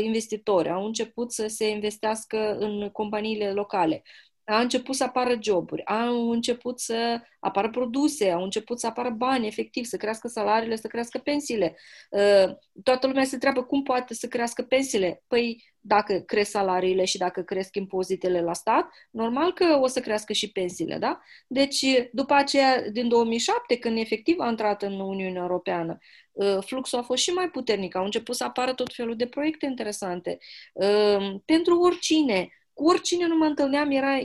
[0.01, 4.04] investitori, au început să se investească în companiile locale
[4.46, 9.48] a început să apară joburi, au început să apară produse, au început să apară bani,
[9.48, 11.78] efectiv, să crească salariile, să crească pensiile.
[12.10, 15.24] Uh, toată lumea se întreabă cum poate să crească pensiile.
[15.28, 20.34] Păi, dacă cresc salariile și dacă cresc impozitele la stat, normal că o să crească
[20.34, 21.20] și pensiile, da?
[21.48, 25.98] Deci, după aceea, din 2007, când efectiv a intrat în Uniunea Europeană,
[26.32, 29.66] uh, fluxul a fost și mai puternic, au început să apară tot felul de proiecte
[29.66, 30.38] interesante.
[30.74, 34.18] Uh, pentru oricine, cu oricine nu mă întâlneam era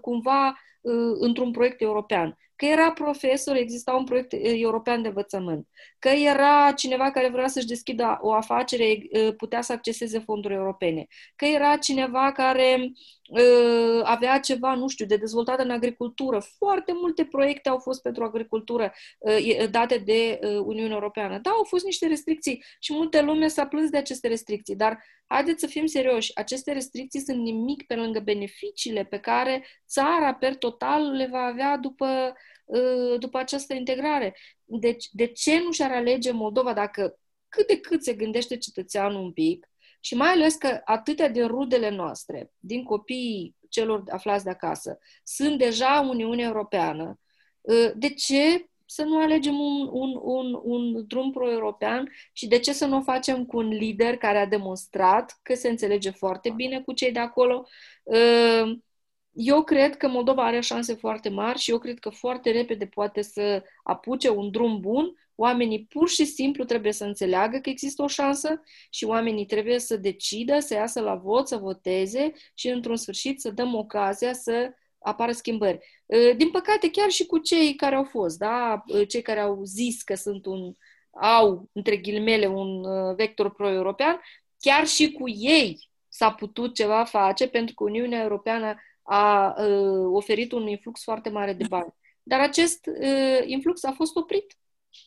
[0.00, 0.58] cumva
[1.18, 2.36] într-un proiect european.
[2.56, 5.68] Că era profesor, exista un proiect european de învățământ.
[5.98, 8.98] Că era cineva care vrea să-și deschidă o afacere,
[9.36, 11.06] putea să acceseze fonduri europene.
[11.36, 12.90] Că era cineva care uh,
[14.02, 16.42] avea ceva, nu știu, de dezvoltat în agricultură.
[16.56, 21.38] Foarte multe proiecte au fost pentru agricultură uh, date de uh, Uniunea Europeană.
[21.38, 25.60] Da, au fost niște restricții și multe lume s-a plâns de aceste restricții, dar haideți
[25.60, 31.10] să fim serioși, aceste restricții sunt nimic pe lângă beneficiile pe care țara per total
[31.10, 32.34] le va avea după,
[33.18, 34.36] după această integrare.
[34.64, 37.18] Deci, de ce nu și-ar alege Moldova dacă
[37.48, 39.71] cât de cât se gândește cetățeanul un pic,
[40.04, 45.58] și mai ales că atâtea din rudele noastre, din copiii celor aflați de acasă, sunt
[45.58, 47.18] deja Uniunea Europeană,
[47.68, 52.72] ă, de ce să nu alegem un, un, un, un drum pro-european și de ce
[52.72, 56.80] să nu o facem cu un lider care a demonstrat că se înțelege foarte bine
[56.80, 57.66] cu cei de acolo?
[58.06, 58.18] Ă,
[59.32, 63.22] eu cred că Moldova are șanse foarte mari și eu cred că foarte repede poate
[63.22, 68.06] să apuce un drum bun Oamenii pur și simplu trebuie să înțeleagă că există o
[68.06, 73.40] șansă și oamenii trebuie să decidă, să iasă la vot, să voteze și, într-un sfârșit,
[73.40, 75.78] să dăm ocazia să apară schimbări.
[76.10, 78.84] Ă, din păcate, chiar și cu cei care au fost, da?
[78.92, 80.74] Ă, cei care au zis că sunt un,
[81.10, 84.20] au, între ghilimele, un ă, vector pro-european,
[84.58, 89.54] chiar și cu ei s-a putut ceva face pentru că Uniunea Europeană a
[90.12, 91.94] oferit un influx foarte mare de bani.
[92.22, 92.86] Dar acest
[93.46, 94.56] influx a fost oprit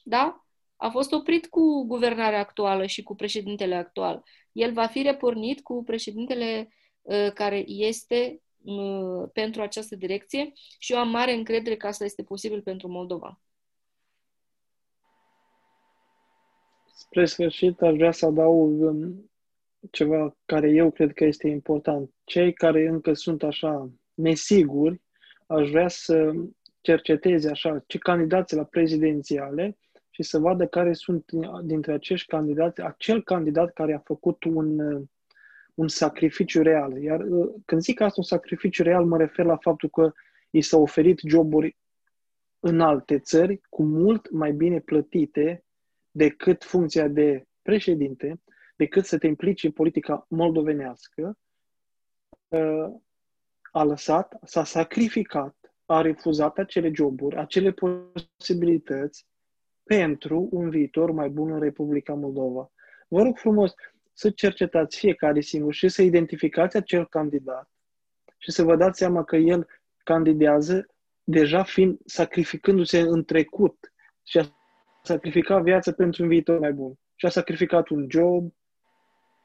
[0.04, 0.46] da?
[0.76, 4.24] A fost oprit cu guvernarea actuală și cu președintele actual.
[4.52, 6.70] El va fi repornit cu președintele
[7.02, 12.24] uh, care este uh, pentru această direcție și eu am mare încredere că asta este
[12.24, 13.40] posibil pentru Moldova.
[16.98, 19.32] Spre sfârșit, aș vrea să adaug um,
[19.92, 22.14] ceva care eu cred că este important.
[22.24, 25.02] Cei care încă sunt așa nesiguri,
[25.48, 26.34] aș vrea să
[26.86, 29.78] cerceteze așa ce candidați la prezidențiale
[30.10, 31.32] și să vadă care sunt
[31.64, 34.80] dintre acești candidați, acel candidat care a făcut un,
[35.74, 36.98] un sacrificiu real.
[36.98, 40.12] Iar uh, când zic asta, un sacrificiu real, mă refer la faptul că
[40.50, 41.78] i s-au oferit joburi
[42.60, 45.64] în alte țări cu mult mai bine plătite
[46.12, 48.42] decât funcția de președinte,
[48.76, 51.38] decât să te implici în politica moldovenească,
[52.48, 52.94] uh,
[53.72, 59.26] a lăsat, s-a sacrificat, a refuzat acele joburi, acele posibilități
[59.84, 62.72] pentru un viitor mai bun în Republica Moldova.
[63.08, 63.74] Vă rog frumos
[64.14, 67.70] să cercetați fiecare singur și să identificați acel candidat
[68.38, 69.68] și să vă dați seama că el
[70.04, 70.86] candidează
[71.24, 74.44] deja fiind sacrificându-se în trecut și a
[75.04, 76.94] sacrificat viața pentru un viitor mai bun.
[77.16, 78.54] Și a sacrificat un job.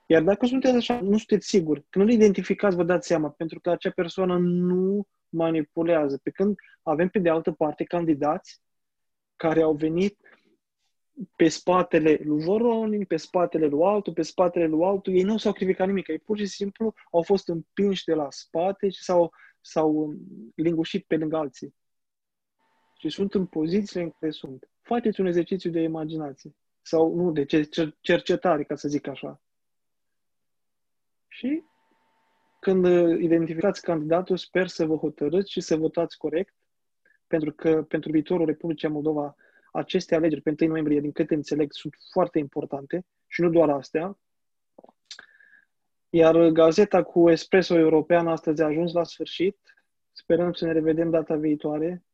[0.06, 3.70] Iar dacă sunteți așa, nu sunteți siguri, când nu-l identificați, vă dați seama, pentru că
[3.70, 6.20] acea persoană nu manipulează.
[6.22, 8.60] Pe când avem pe de altă parte candidați
[9.36, 10.18] care au venit
[11.36, 15.52] pe spatele lui Voronin, pe spatele lui altul, pe spatele lui altul, ei nu s-au
[15.52, 20.14] sacrificat nimic, ei pur și simplu au fost împinși de la spate și s-au, s-au
[20.54, 21.74] lingușit pe lângă alții.
[22.98, 24.68] Și sunt în pozițiile în care sunt.
[24.80, 26.54] Faceți un exercițiu de imaginație.
[26.82, 27.44] Sau, nu, de
[28.00, 29.40] cercetare, ca să zic așa.
[31.28, 31.62] Și
[32.60, 32.86] când
[33.20, 36.54] identificați candidatul, sper să vă hotărâți și să votați corect,
[37.26, 39.36] pentru că pentru viitorul Republicii Moldova
[39.72, 44.18] aceste alegeri pe 1 noiembrie, din câte înțeleg, sunt foarte importante și nu doar astea.
[46.10, 49.58] Iar gazeta cu Espresso European astăzi a ajuns la sfârșit.
[50.12, 52.04] Sperăm să ne revedem data viitoare.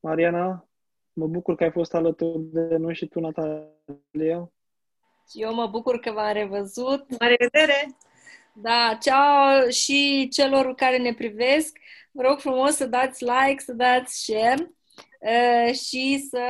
[0.00, 0.68] Mariana,
[1.12, 4.52] mă bucur că ai fost alături de noi și tu, Natalia.
[5.32, 7.04] Eu mă bucur că v-am revăzut.
[7.18, 7.96] La revedere!
[8.56, 11.78] Da, ceau și celor care ne privesc.
[12.10, 14.70] Vă rog frumos să dați like, să dați share
[15.72, 16.42] și să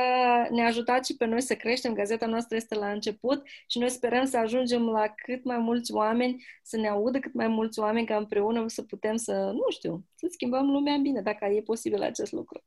[0.49, 1.93] ne ajutați și pe noi să creștem.
[1.93, 6.45] Gazeta noastră este la început și noi sperăm să ajungem la cât mai mulți oameni,
[6.63, 10.27] să ne audă cât mai mulți oameni, ca împreună să putem să, nu știu, să
[10.29, 12.63] schimbăm lumea în bine, dacă e posibil acest lucru.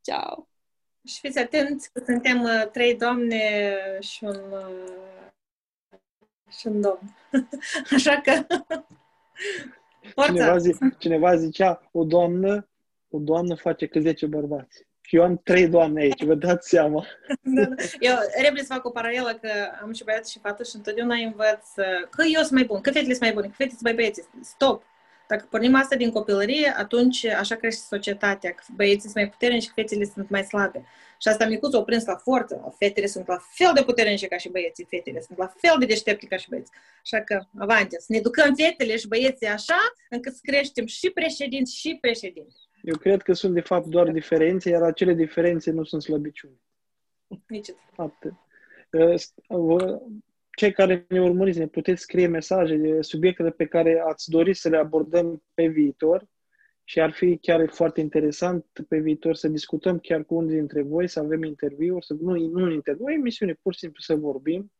[0.00, 0.48] Ciao!
[1.06, 5.17] Și fiți atenți că suntem uh, trei doamne și un, uh,
[6.58, 7.16] și un domn.
[7.94, 8.46] Așa că...
[10.24, 12.68] Cineva, zi, cineva zicea, o doamnă,
[13.10, 14.86] o doamnă face că 10 bărbați.
[15.00, 17.04] Și eu am trei doamne aici, vă dați seama.
[17.56, 17.74] da, da.
[18.00, 19.50] Eu repede să fac o paralelă că
[19.82, 21.66] am și băiat și fată și întotdeauna învăț
[22.10, 24.22] că eu sunt mai bun, că fetele sunt mai bune, că fetele sunt mai băieți.
[24.42, 24.82] Stop!
[25.28, 29.70] Dacă pornim asta din copilărie, atunci așa crește societatea, că băieții sunt mai puternici și
[29.74, 30.84] fetele sunt mai slabe.
[31.20, 32.74] Și asta micuț o prins la forță.
[32.78, 34.86] Fetele sunt la fel de puternice ca și băieții.
[34.88, 36.70] Fetele sunt la fel de deștepte ca și băieți.
[37.02, 39.78] Așa că, avante, să ne educăm fetele și băieții așa,
[40.10, 42.56] încât să creștem și președinți și președinți.
[42.82, 46.60] Eu cred că sunt de fapt doar diferențe, iar acele diferențe nu sunt slăbiciuni.
[47.46, 48.32] Nici Atât.
[49.50, 50.02] Ă,
[50.56, 54.68] cei care ne urmăriți, ne puteți scrie mesaje de subiectele pe care ați dori să
[54.68, 56.26] le abordăm pe viitor
[56.90, 61.08] și ar fi chiar foarte interesant pe viitor să discutăm chiar cu unii dintre voi,
[61.08, 64.72] să avem interviuri, să, nu, nu un interviu, o emisiune, pur și simplu să vorbim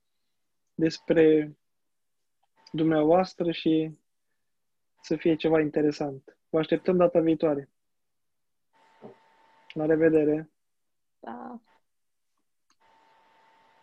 [0.74, 1.56] despre
[2.70, 3.98] dumneavoastră și
[5.02, 6.38] să fie ceva interesant.
[6.48, 7.68] Vă așteptăm data viitoare.
[9.74, 10.50] La revedere!
[11.20, 11.62] Pa!